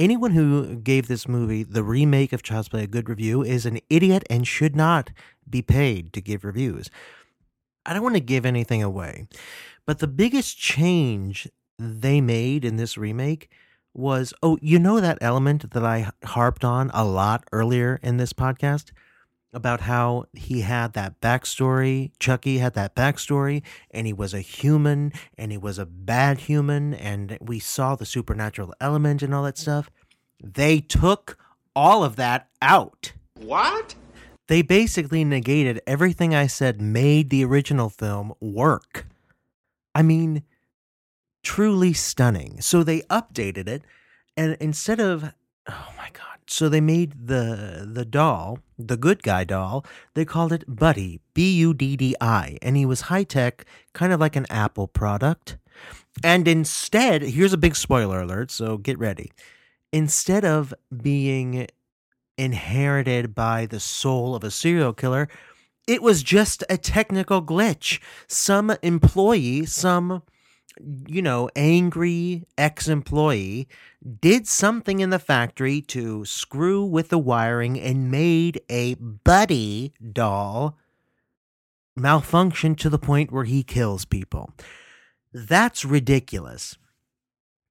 anyone 0.02 0.32
who 0.32 0.74
gave 0.76 1.06
this 1.06 1.28
movie, 1.28 1.62
the 1.62 1.84
remake 1.84 2.32
of 2.32 2.42
Child's 2.42 2.68
Play, 2.68 2.82
a 2.82 2.88
good 2.88 3.08
review 3.08 3.42
is 3.42 3.64
an 3.64 3.78
idiot 3.88 4.24
and 4.28 4.46
should 4.46 4.74
not 4.74 5.12
be 5.48 5.62
paid 5.62 6.12
to 6.12 6.20
give 6.20 6.44
reviews. 6.44 6.90
I 7.86 7.94
don't 7.94 8.02
want 8.02 8.16
to 8.16 8.20
give 8.20 8.44
anything 8.44 8.82
away, 8.82 9.28
but 9.86 10.00
the 10.00 10.08
biggest 10.08 10.58
change 10.58 11.48
they 11.78 12.20
made 12.20 12.64
in 12.64 12.76
this 12.76 12.98
remake 12.98 13.48
was 13.94 14.34
oh, 14.42 14.58
you 14.60 14.78
know 14.78 15.00
that 15.00 15.18
element 15.20 15.70
that 15.70 15.84
I 15.84 16.10
harped 16.24 16.64
on 16.64 16.90
a 16.92 17.04
lot 17.04 17.44
earlier 17.52 18.00
in 18.02 18.16
this 18.16 18.32
podcast? 18.32 18.90
About 19.52 19.82
how 19.82 20.24
he 20.32 20.62
had 20.62 20.94
that 20.94 21.20
backstory. 21.20 22.10
Chucky 22.18 22.58
had 22.58 22.74
that 22.74 22.94
backstory, 22.94 23.62
and 23.90 24.06
he 24.06 24.12
was 24.12 24.32
a 24.32 24.40
human, 24.40 25.12
and 25.36 25.52
he 25.52 25.58
was 25.58 25.78
a 25.78 25.86
bad 25.86 26.40
human, 26.40 26.94
and 26.94 27.36
we 27.40 27.58
saw 27.58 27.94
the 27.94 28.06
supernatural 28.06 28.74
element 28.80 29.22
and 29.22 29.34
all 29.34 29.42
that 29.44 29.58
stuff. 29.58 29.90
They 30.42 30.80
took 30.80 31.36
all 31.76 32.02
of 32.02 32.16
that 32.16 32.48
out. 32.60 33.12
What? 33.34 33.94
They 34.48 34.62
basically 34.62 35.24
negated 35.24 35.80
everything 35.86 36.34
I 36.34 36.46
said 36.46 36.80
made 36.80 37.30
the 37.30 37.44
original 37.44 37.88
film 37.88 38.32
work. 38.40 39.06
I 39.94 40.02
mean, 40.02 40.42
truly 41.42 41.92
stunning. 41.92 42.60
So 42.60 42.82
they 42.82 43.02
updated 43.02 43.68
it, 43.68 43.82
and 44.36 44.56
instead 44.60 44.98
of, 44.98 45.34
oh 45.68 45.88
my 45.96 46.08
God 46.12 46.32
so 46.52 46.68
they 46.68 46.80
made 46.80 47.28
the 47.28 47.88
the 47.90 48.04
doll, 48.04 48.58
the 48.88 48.96
good 48.96 49.22
guy 49.22 49.44
doll, 49.44 49.84
they 50.14 50.24
called 50.24 50.52
it 50.52 50.64
Buddy, 50.66 51.20
B 51.34 51.52
U 51.58 51.74
D 51.74 51.96
D 51.96 52.14
I, 52.20 52.58
and 52.62 52.76
he 52.76 52.86
was 52.86 53.02
high 53.02 53.24
tech, 53.24 53.64
kind 53.92 54.12
of 54.12 54.20
like 54.20 54.36
an 54.36 54.46
Apple 54.50 54.88
product. 54.88 55.58
And 56.22 56.46
instead, 56.46 57.22
here's 57.22 57.52
a 57.52 57.58
big 57.58 57.74
spoiler 57.74 58.20
alert, 58.20 58.50
so 58.50 58.76
get 58.76 58.98
ready. 58.98 59.32
Instead 59.92 60.44
of 60.44 60.74
being 61.02 61.66
inherited 62.38 63.34
by 63.34 63.66
the 63.66 63.80
soul 63.80 64.34
of 64.34 64.44
a 64.44 64.50
serial 64.50 64.92
killer, 64.92 65.28
it 65.86 66.02
was 66.02 66.22
just 66.22 66.64
a 66.70 66.76
technical 66.76 67.42
glitch. 67.42 68.00
Some 68.26 68.74
employee, 68.82 69.66
some 69.66 70.22
you 71.06 71.22
know, 71.22 71.48
angry 71.56 72.44
ex 72.56 72.88
employee 72.88 73.68
did 74.20 74.46
something 74.46 75.00
in 75.00 75.10
the 75.10 75.18
factory 75.18 75.80
to 75.80 76.24
screw 76.24 76.84
with 76.84 77.08
the 77.08 77.18
wiring 77.18 77.78
and 77.78 78.10
made 78.10 78.60
a 78.68 78.94
buddy 78.94 79.92
doll 80.12 80.78
malfunction 81.96 82.74
to 82.74 82.88
the 82.88 82.98
point 82.98 83.30
where 83.30 83.44
he 83.44 83.62
kills 83.62 84.04
people. 84.04 84.50
That's 85.32 85.84
ridiculous. 85.84 86.76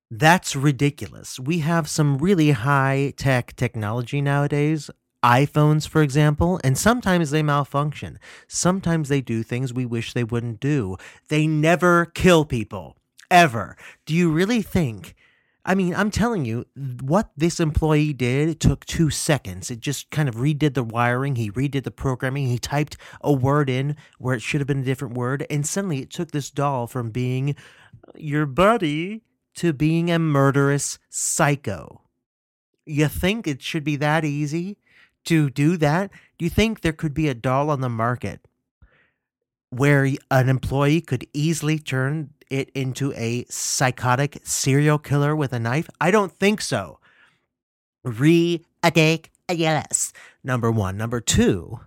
That's 0.10 0.56
ridiculous. 0.56 1.40
We 1.40 1.60
have 1.60 1.88
some 1.88 2.18
really 2.18 2.52
high 2.52 3.14
tech 3.16 3.56
technology 3.56 4.22
nowadays. 4.22 4.90
iPhones, 5.24 5.88
for 5.88 6.02
example, 6.02 6.60
and 6.64 6.78
sometimes 6.78 7.32
they 7.32 7.44
malfunction. 7.44 8.20
Sometimes 8.48 9.10
they 9.10 9.22
do 9.22 9.44
things 9.44 9.74
we 9.74 9.86
wish 9.86 10.14
they 10.14 10.24
wouldn't 10.24 10.60
do. 10.60 10.98
They 11.30 11.48
never 11.48 12.06
kill 12.06 12.46
people 12.46 12.98
ever. 13.30 13.78
Do 14.06 14.16
you 14.16 14.32
really 14.32 14.62
think? 14.62 15.16
I 15.64 15.76
mean, 15.76 15.94
I'm 15.94 16.10
telling 16.10 16.44
you, 16.44 16.66
what 17.02 17.30
this 17.38 17.60
employee 17.60 18.14
did 18.14 18.60
took 18.60 18.84
two 18.86 19.12
seconds. 19.12 19.70
It 19.70 19.80
just 19.80 20.10
kind 20.10 20.28
of 20.28 20.36
redid 20.36 20.74
the 20.74 20.84
wiring, 20.84 21.36
he 21.36 21.52
redid 21.52 21.84
the 21.84 21.92
programming, 21.92 22.48
he 22.48 22.58
typed 22.58 22.98
a 23.22 23.32
word 23.32 23.70
in 23.70 23.96
where 24.18 24.34
it 24.34 24.42
should 24.42 24.60
have 24.60 24.68
been 24.68 24.82
a 24.82 24.86
different 24.86 25.14
word, 25.14 25.46
and 25.52 25.66
suddenly 25.66 26.00
it 26.00 26.10
took 26.10 26.32
this 26.32 26.50
doll 26.50 26.88
from 26.88 27.12
being 27.12 27.52
uh, 27.52 28.12
your 28.16 28.48
buddy 28.48 29.22
to 29.54 29.72
being 29.72 30.10
a 30.10 30.18
murderous 30.18 30.98
psycho. 31.10 32.02
You 32.84 33.08
think 33.08 33.46
it 33.46 33.62
should 33.62 33.84
be 33.84 33.98
that 33.98 34.26
easy 34.26 34.78
to 35.26 35.50
do 35.50 35.78
that? 35.78 36.12
Do 36.38 36.46
you 36.46 36.50
think 36.50 36.82
there 36.82 36.94
could 36.94 37.14
be 37.14 37.28
a 37.28 37.34
doll 37.34 37.70
on 37.70 37.82
the 37.82 37.90
market 37.90 38.42
where 39.70 40.10
an 40.30 40.50
employee 40.50 41.02
could 41.02 41.26
easily 41.34 41.80
turn 41.80 42.32
it 42.50 42.70
into 42.76 43.14
a 43.14 43.46
psychotic 43.50 44.40
serial 44.44 44.98
killer 44.98 45.36
with 45.36 45.54
a 45.54 45.60
knife? 45.60 45.90
I 46.00 46.12
don't 46.12 46.32
think 46.32 46.62
so. 46.62 47.00
re 48.04 48.66
attack 48.84 49.30
yes 49.50 50.12
Number 50.44 50.72
one. 50.72 50.98
Number 50.98 51.22
two, 51.22 51.82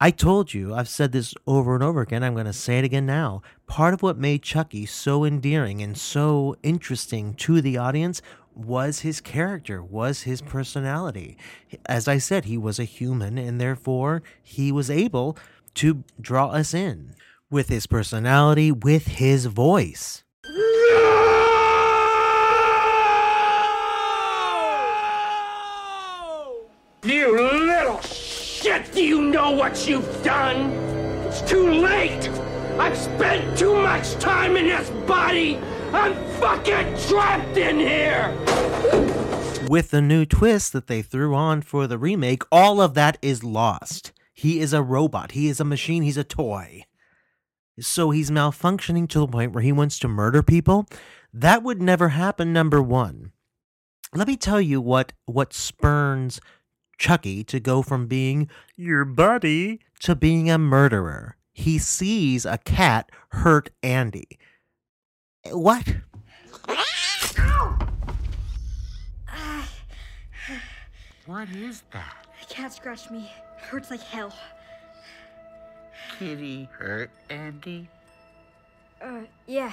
I 0.00 0.10
told 0.10 0.52
you, 0.52 0.74
I've 0.74 0.88
said 0.88 1.12
this 1.12 1.34
over 1.46 1.74
and 1.74 1.82
over 1.82 2.02
again. 2.02 2.22
I'm 2.22 2.34
going 2.34 2.46
to 2.46 2.52
say 2.52 2.78
it 2.78 2.84
again 2.84 3.06
now. 3.06 3.40
Part 3.66 3.94
of 3.94 4.02
what 4.02 4.18
made 4.18 4.42
Chucky 4.42 4.84
so 4.84 5.24
endearing 5.24 5.80
and 5.80 5.96
so 5.96 6.56
interesting 6.62 7.34
to 7.34 7.60
the 7.62 7.78
audience 7.78 8.20
was 8.54 9.00
his 9.00 9.20
character, 9.20 9.82
was 9.82 10.22
his 10.22 10.40
personality. 10.42 11.36
As 11.86 12.08
I 12.08 12.18
said, 12.18 12.44
he 12.44 12.58
was 12.58 12.78
a 12.78 12.84
human, 12.84 13.38
and 13.38 13.60
therefore 13.60 14.22
he 14.42 14.72
was 14.72 14.90
able 14.90 15.36
to 15.74 16.04
draw 16.20 16.48
us 16.48 16.74
in 16.74 17.14
with 17.50 17.68
his 17.68 17.86
personality, 17.86 18.72
with 18.72 19.06
his 19.06 19.46
voice. 19.46 20.24
You 27.04 27.36
little 27.36 28.00
shit! 28.00 28.92
Do 28.92 29.02
you 29.02 29.22
know 29.22 29.50
what 29.50 29.88
you've 29.88 30.22
done? 30.22 30.70
It's 31.26 31.42
too 31.42 31.68
late! 31.68 32.28
I've 32.78 32.96
spent 32.96 33.58
too 33.58 33.74
much 33.74 34.14
time 34.14 34.56
in 34.56 34.66
this 34.66 34.88
body! 35.06 35.58
I'm 35.92 36.14
fucking 36.40 36.96
trapped 37.08 37.56
in 37.56 37.78
here! 37.78 38.34
With 39.68 39.90
the 39.90 40.02
new 40.02 40.24
twist 40.24 40.72
that 40.72 40.86
they 40.86 41.02
threw 41.02 41.34
on 41.34 41.62
for 41.62 41.86
the 41.86 41.98
remake, 41.98 42.42
all 42.50 42.80
of 42.80 42.94
that 42.94 43.18
is 43.22 43.44
lost. 43.44 44.12
He 44.32 44.60
is 44.60 44.72
a 44.72 44.82
robot, 44.82 45.32
he 45.32 45.48
is 45.48 45.60
a 45.60 45.64
machine, 45.64 46.02
he's 46.02 46.16
a 46.16 46.24
toy. 46.24 46.84
So 47.80 48.10
he's 48.10 48.30
malfunctioning 48.30 49.08
to 49.10 49.20
the 49.20 49.28
point 49.28 49.52
where 49.52 49.62
he 49.62 49.72
wants 49.72 49.98
to 50.00 50.08
murder 50.08 50.42
people. 50.42 50.86
That 51.32 51.62
would 51.62 51.80
never 51.80 52.10
happen, 52.10 52.52
number 52.52 52.82
one. 52.82 53.32
Let 54.14 54.28
me 54.28 54.36
tell 54.36 54.60
you 54.60 54.80
what 54.80 55.12
what 55.24 55.54
spurns 55.54 56.40
Chucky 56.98 57.42
to 57.44 57.58
go 57.60 57.82
from 57.82 58.06
being 58.06 58.48
your 58.76 59.04
buddy 59.04 59.80
to 60.00 60.14
being 60.14 60.50
a 60.50 60.58
murderer. 60.58 61.36
He 61.52 61.78
sees 61.78 62.44
a 62.44 62.58
cat 62.58 63.10
hurt 63.30 63.70
Andy. 63.82 64.38
What? 65.50 65.84
What 71.26 71.48
is 71.50 71.82
that? 71.92 72.26
A 72.40 72.46
cat 72.46 72.72
scratched 72.72 73.10
me. 73.10 73.30
It 73.56 73.62
Hurts 73.62 73.90
like 73.90 74.00
hell. 74.00 74.32
Kitty 76.18 76.68
hurt 76.72 77.10
Andy? 77.28 77.88
Uh, 79.00 79.22
yeah. 79.46 79.72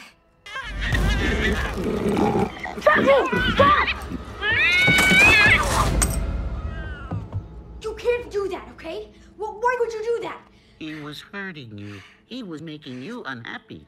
Stop 2.82 2.98
it! 2.98 3.54
Stop! 3.54 3.88
You 7.82 7.94
can't 7.96 8.32
do 8.32 8.48
that, 8.50 8.68
okay? 8.72 9.10
Well, 9.38 9.58
why 9.60 9.78
would 9.80 9.94
you 9.94 10.04
do 10.04 10.20
that? 10.24 10.42
He 10.80 10.96
was 10.96 11.22
hurting 11.22 11.78
you. 11.78 12.02
He 12.26 12.42
was 12.44 12.62
making 12.62 13.02
you 13.02 13.24
unhappy. 13.24 13.86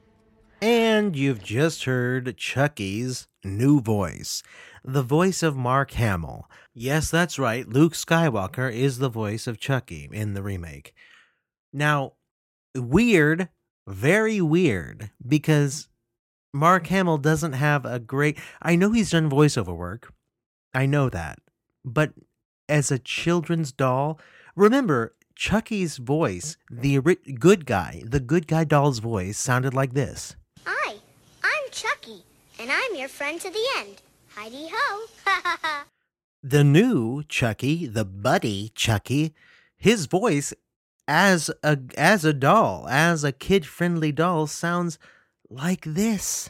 And 0.63 1.15
you've 1.15 1.43
just 1.43 1.85
heard 1.85 2.37
Chucky's 2.37 3.27
new 3.43 3.81
voice, 3.81 4.43
the 4.83 5.01
voice 5.01 5.41
of 5.41 5.57
Mark 5.57 5.91
Hamill. 5.93 6.47
Yes, 6.71 7.09
that's 7.09 7.39
right. 7.39 7.67
Luke 7.67 7.93
Skywalker 7.93 8.71
is 8.71 8.99
the 8.99 9.09
voice 9.09 9.47
of 9.47 9.59
Chucky 9.59 10.07
in 10.11 10.35
the 10.35 10.43
remake. 10.43 10.93
Now, 11.73 12.13
weird, 12.77 13.49
very 13.87 14.39
weird, 14.39 15.09
because 15.27 15.89
Mark 16.53 16.85
Hamill 16.87 17.17
doesn't 17.17 17.53
have 17.53 17.83
a 17.83 17.97
great. 17.97 18.37
I 18.61 18.75
know 18.75 18.91
he's 18.91 19.09
done 19.09 19.31
voiceover 19.31 19.75
work. 19.75 20.13
I 20.75 20.85
know 20.85 21.09
that. 21.09 21.39
But 21.83 22.13
as 22.69 22.91
a 22.91 22.99
children's 22.99 23.71
doll, 23.71 24.19
remember, 24.55 25.15
Chucky's 25.33 25.97
voice, 25.97 26.55
the 26.69 26.99
good 27.39 27.65
guy, 27.65 28.03
the 28.05 28.19
good 28.19 28.45
guy 28.45 28.63
doll's 28.63 28.99
voice 28.99 29.39
sounded 29.39 29.73
like 29.73 29.93
this. 29.93 30.35
Hi, 31.71 31.77
I'm 31.87 31.95
Chucky, 31.95 32.23
and 32.59 32.71
I'm 32.71 32.95
your 32.95 33.07
friend 33.07 33.39
to 33.39 33.49
the 33.49 33.65
end. 33.79 34.01
Heidi 34.35 34.69
ho. 34.71 35.05
The 36.43 36.63
new 36.63 37.21
Chucky, 37.29 37.85
the 37.85 38.03
buddy 38.03 38.71
Chucky, 38.73 39.35
his 39.77 40.07
voice 40.07 40.55
as 41.07 41.51
a 41.61 41.77
as 41.95 42.25
a 42.25 42.33
doll, 42.33 42.87
as 42.89 43.23
a 43.23 43.31
kid-friendly 43.31 44.11
doll 44.11 44.47
sounds 44.47 44.97
like 45.51 45.85
this. 45.85 46.49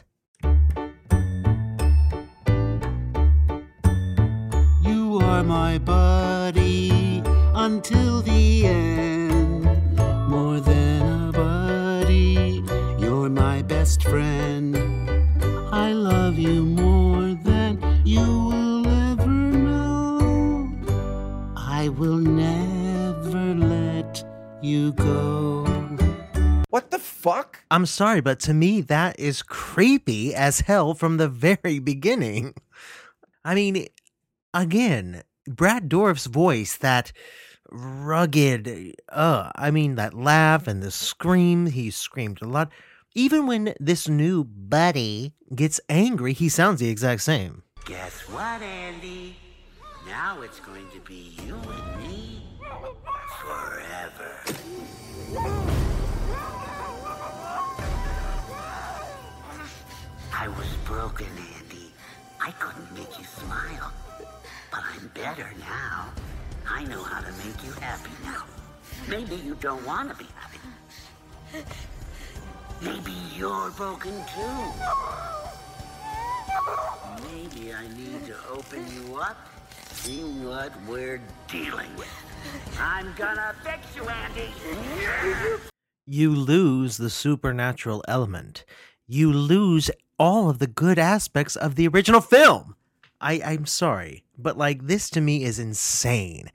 You 4.82 5.20
are 5.22 5.44
my 5.44 5.76
buddy 5.76 7.22
until 7.54 8.22
the 8.22 8.66
end. 8.66 9.64
More 10.26 10.58
than 10.60 11.28
a 11.28 11.32
buddy, 11.32 12.64
you're 12.98 13.28
my 13.28 13.60
best 13.60 14.02
friend. 14.04 15.01
I 15.82 15.94
love 15.94 16.38
you 16.38 16.64
more 16.64 17.34
than 17.34 17.72
you 18.04 18.20
will 18.20 18.86
ever 18.86 19.26
know. 19.26 20.72
I 21.56 21.88
will 21.88 22.18
never 22.18 23.54
let 23.54 24.24
you 24.62 24.92
go. 24.92 25.64
What 26.70 26.92
the 26.92 27.00
fuck? 27.00 27.64
I'm 27.68 27.84
sorry, 27.86 28.20
but 28.20 28.38
to 28.46 28.54
me, 28.54 28.80
that 28.82 29.18
is 29.18 29.42
creepy 29.42 30.32
as 30.32 30.60
hell 30.60 30.94
from 30.94 31.16
the 31.16 31.28
very 31.28 31.78
beginning. 31.92 32.54
I 33.44 33.56
mean, 33.56 33.88
again, 34.54 35.22
Brad 35.48 35.88
Dourif's 35.88 36.26
voice, 36.26 36.76
that 36.76 37.12
rugged, 37.72 38.94
uh, 39.08 39.50
I 39.56 39.72
mean, 39.72 39.96
that 39.96 40.14
laugh 40.14 40.68
and 40.68 40.80
the 40.80 40.92
scream, 40.92 41.66
he 41.66 41.90
screamed 41.90 42.40
a 42.40 42.46
lot. 42.46 42.70
Even 43.14 43.46
when 43.46 43.74
this 43.78 44.08
new 44.08 44.42
buddy 44.42 45.34
gets 45.54 45.78
angry, 45.90 46.32
he 46.32 46.48
sounds 46.48 46.80
the 46.80 46.88
exact 46.88 47.20
same. 47.20 47.62
Guess 47.84 48.20
what, 48.30 48.62
Andy? 48.62 49.36
Now 50.06 50.40
it's 50.40 50.60
going 50.60 50.88
to 50.94 51.00
be 51.00 51.36
you 51.44 51.54
and 51.54 52.08
me 52.08 52.42
forever. 53.38 54.40
I 60.32 60.48
was 60.48 60.68
broken, 60.86 61.26
Andy. 61.58 61.92
I 62.40 62.50
couldn't 62.52 62.94
make 62.94 63.18
you 63.18 63.26
smile. 63.26 63.92
But 64.70 64.84
I'm 64.84 65.08
better 65.08 65.52
now. 65.60 66.08
I 66.66 66.84
know 66.84 67.02
how 67.02 67.20
to 67.20 67.32
make 67.44 67.62
you 67.62 67.72
happy 67.72 68.10
now. 68.24 68.44
Maybe 69.06 69.36
you 69.36 69.54
don't 69.56 69.84
want 69.84 70.08
to 70.08 70.16
be 70.16 70.26
happy. 70.34 70.60
Maybe 72.84 73.12
you're 73.36 73.70
broken 73.70 74.12
too. 74.34 74.62
Maybe 77.30 77.72
I 77.72 77.86
need 77.96 78.26
to 78.26 78.34
open 78.50 78.84
you 78.92 79.16
up, 79.16 79.36
see 79.92 80.22
what 80.44 80.72
we're 80.88 81.20
dealing 81.48 81.94
with. 81.96 82.08
I'm 82.80 83.14
gonna 83.16 83.54
fix 83.62 83.94
you, 83.94 84.08
Andy. 84.08 84.50
You 86.06 86.34
lose 86.34 86.96
the 86.96 87.10
supernatural 87.10 88.02
element. 88.08 88.64
You 89.06 89.32
lose 89.32 89.90
all 90.18 90.50
of 90.50 90.58
the 90.58 90.66
good 90.66 90.98
aspects 90.98 91.54
of 91.54 91.76
the 91.76 91.86
original 91.86 92.20
film. 92.20 92.74
I, 93.20 93.40
I'm 93.44 93.66
sorry, 93.66 94.24
but 94.36 94.58
like 94.58 94.88
this 94.88 95.08
to 95.10 95.20
me 95.20 95.44
is 95.44 95.60
insane. 95.60 96.50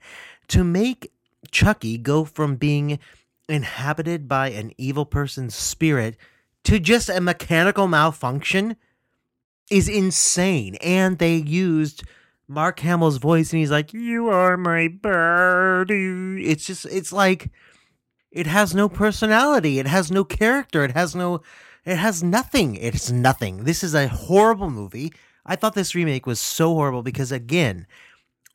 To 0.48 0.62
make 0.62 1.10
Chucky 1.50 1.96
go 1.96 2.24
from 2.24 2.56
being 2.56 2.98
inhabited 3.48 4.28
by 4.28 4.50
an 4.50 4.72
evil 4.76 5.06
person's 5.06 5.54
spirit 5.54 6.16
to 6.64 6.78
just 6.78 7.08
a 7.08 7.20
mechanical 7.20 7.88
malfunction 7.88 8.76
is 9.70 9.88
insane. 9.88 10.76
And 10.76 11.18
they 11.18 11.36
used 11.36 12.04
Mark 12.46 12.80
Hamill's 12.80 13.18
voice, 13.18 13.52
and 13.52 13.60
he's 13.60 13.70
like, 13.70 13.92
You 13.92 14.28
are 14.28 14.56
my 14.56 14.88
birdie. 14.88 16.46
It's 16.46 16.64
just, 16.66 16.86
it's 16.86 17.12
like, 17.12 17.50
it 18.30 18.46
has 18.46 18.74
no 18.74 18.88
personality. 18.88 19.78
It 19.78 19.86
has 19.86 20.10
no 20.10 20.24
character. 20.24 20.84
It 20.84 20.92
has 20.92 21.14
no, 21.14 21.42
it 21.84 21.96
has 21.96 22.22
nothing. 22.22 22.76
It's 22.76 23.10
nothing. 23.10 23.64
This 23.64 23.82
is 23.82 23.94
a 23.94 24.08
horrible 24.08 24.70
movie. 24.70 25.12
I 25.46 25.56
thought 25.56 25.74
this 25.74 25.94
remake 25.94 26.26
was 26.26 26.40
so 26.40 26.74
horrible 26.74 27.02
because, 27.02 27.32
again, 27.32 27.86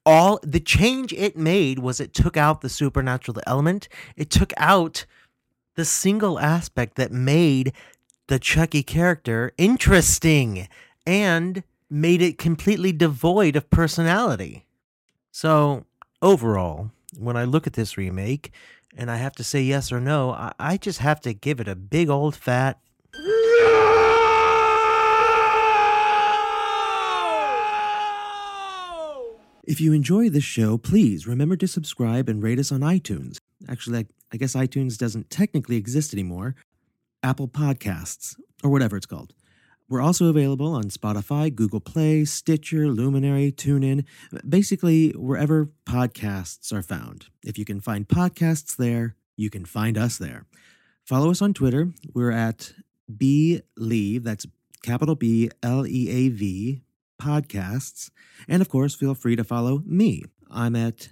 all 0.05 0.39
the 0.43 0.59
change 0.59 1.13
it 1.13 1.37
made 1.37 1.79
was 1.79 1.99
it 1.99 2.13
took 2.13 2.35
out 2.35 2.61
the 2.61 2.69
supernatural 2.69 3.39
element. 3.47 3.87
It 4.15 4.29
took 4.29 4.53
out 4.57 5.05
the 5.75 5.85
single 5.85 6.39
aspect 6.39 6.95
that 6.95 7.11
made 7.11 7.73
the 8.27 8.39
Chucky 8.39 8.83
character 8.83 9.53
interesting 9.57 10.67
and 11.05 11.63
made 11.89 12.21
it 12.21 12.37
completely 12.37 12.91
devoid 12.91 13.55
of 13.55 13.69
personality. 13.69 14.65
So, 15.31 15.85
overall, 16.21 16.91
when 17.17 17.37
I 17.37 17.43
look 17.43 17.67
at 17.67 17.73
this 17.73 17.97
remake 17.97 18.51
and 18.95 19.09
I 19.09 19.17
have 19.17 19.33
to 19.35 19.43
say 19.43 19.61
yes 19.61 19.91
or 19.91 19.99
no, 19.99 20.31
I, 20.31 20.53
I 20.59 20.77
just 20.77 20.99
have 20.99 21.21
to 21.21 21.33
give 21.33 21.59
it 21.59 21.67
a 21.67 21.75
big 21.75 22.09
old 22.09 22.35
fat 22.35 22.79
If 29.73 29.81
you 29.81 29.91
enjoy 29.91 30.29
this 30.29 30.43
show, 30.43 30.77
please 30.77 31.25
remember 31.25 31.55
to 31.55 31.67
subscribe 31.67 32.29
and 32.29 32.43
rate 32.43 32.59
us 32.59 32.71
on 32.71 32.81
iTunes. 32.81 33.39
Actually, 33.67 33.97
I, 33.97 34.05
I 34.31 34.37
guess 34.37 34.53
iTunes 34.53 34.99
doesn't 34.99 35.31
technically 35.31 35.77
exist 35.77 36.13
anymore. 36.13 36.53
Apple 37.23 37.47
Podcasts, 37.47 38.35
or 38.63 38.69
whatever 38.69 38.97
it's 38.97 39.07
called. 39.07 39.33
We're 39.89 39.99
also 39.99 40.27
available 40.27 40.75
on 40.75 40.91
Spotify, 40.91 41.51
Google 41.51 41.79
Play, 41.79 42.23
Stitcher, 42.23 42.87
Luminary, 42.87 43.51
TuneIn, 43.51 44.05
basically 44.47 45.09
wherever 45.13 45.71
podcasts 45.87 46.71
are 46.71 46.83
found. 46.83 47.29
If 47.43 47.57
you 47.57 47.65
can 47.65 47.79
find 47.81 48.07
podcasts 48.07 48.75
there, 48.75 49.15
you 49.35 49.49
can 49.49 49.65
find 49.65 49.97
us 49.97 50.19
there. 50.19 50.45
Follow 51.03 51.31
us 51.31 51.41
on 51.41 51.51
Twitter. 51.51 51.93
We're 52.13 52.29
at 52.29 52.73
B 53.17 53.61
Leave, 53.75 54.23
that's 54.23 54.45
capital 54.83 55.15
B 55.15 55.49
L 55.63 55.87
E 55.87 56.09
A 56.11 56.29
V 56.29 56.83
podcasts. 57.23 58.11
And 58.47 58.61
of 58.61 58.69
course, 58.69 58.95
feel 58.95 59.15
free 59.15 59.35
to 59.35 59.43
follow 59.43 59.81
me. 59.85 60.23
I'm 60.51 60.75
at 60.75 61.09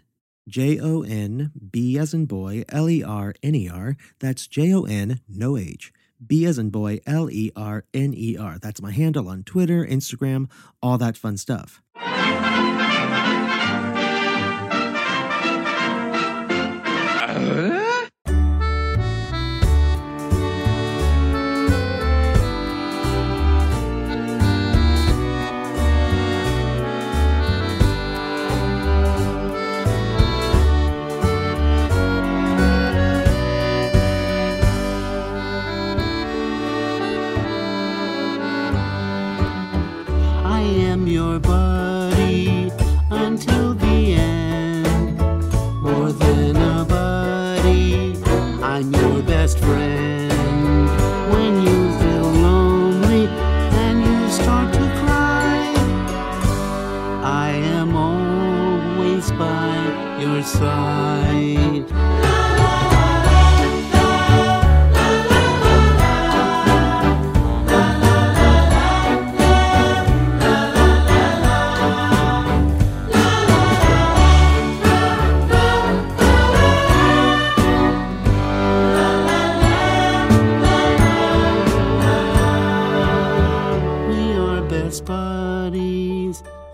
J 0.47 0.79
O 0.79 1.03
N 1.03 1.51
B 1.71 1.97
as 1.97 2.13
in 2.13 2.25
boy 2.25 2.63
L 2.69 2.89
E 2.89 3.03
R 3.03 3.33
N 3.41 3.55
E 3.55 3.69
R. 3.69 3.95
That's 4.19 4.47
J 4.47 4.73
O 4.73 4.83
N, 4.83 5.21
no 5.27 5.57
H. 5.57 5.93
B 6.25 6.45
as 6.45 6.59
in 6.59 6.69
boy 6.69 6.99
L 7.07 7.29
E 7.29 7.51
R 7.55 7.85
N 7.93 8.13
E 8.15 8.37
R. 8.37 8.59
That's 8.59 8.81
my 8.81 8.91
handle 8.91 9.29
on 9.29 9.43
Twitter, 9.43 9.85
Instagram, 9.85 10.49
all 10.81 10.97
that 10.97 11.17
fun 11.17 11.37
stuff. 11.37 11.81
I 17.23 17.80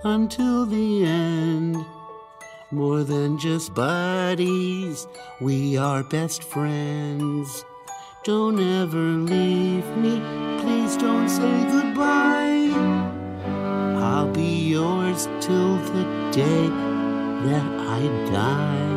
until 0.03 0.65
the 0.65 1.05
end. 1.05 1.77
More 2.71 3.03
than 3.03 3.37
just 3.37 3.73
buddies, 3.73 5.07
we 5.39 5.77
are 5.77 6.03
best 6.03 6.43
friends. 6.43 7.65
Don't 8.23 8.59
ever 8.59 8.97
leave 8.97 9.87
me, 9.95 10.19
please 10.59 10.97
don't 10.97 11.29
say 11.29 11.63
goodbye. 11.71 12.71
I'll 13.97 14.31
be 14.31 14.69
yours 14.69 15.27
till 15.39 15.77
the 15.77 16.03
day 16.31 16.67
that 17.47 17.65
I 17.79 18.01
die. 18.31 18.96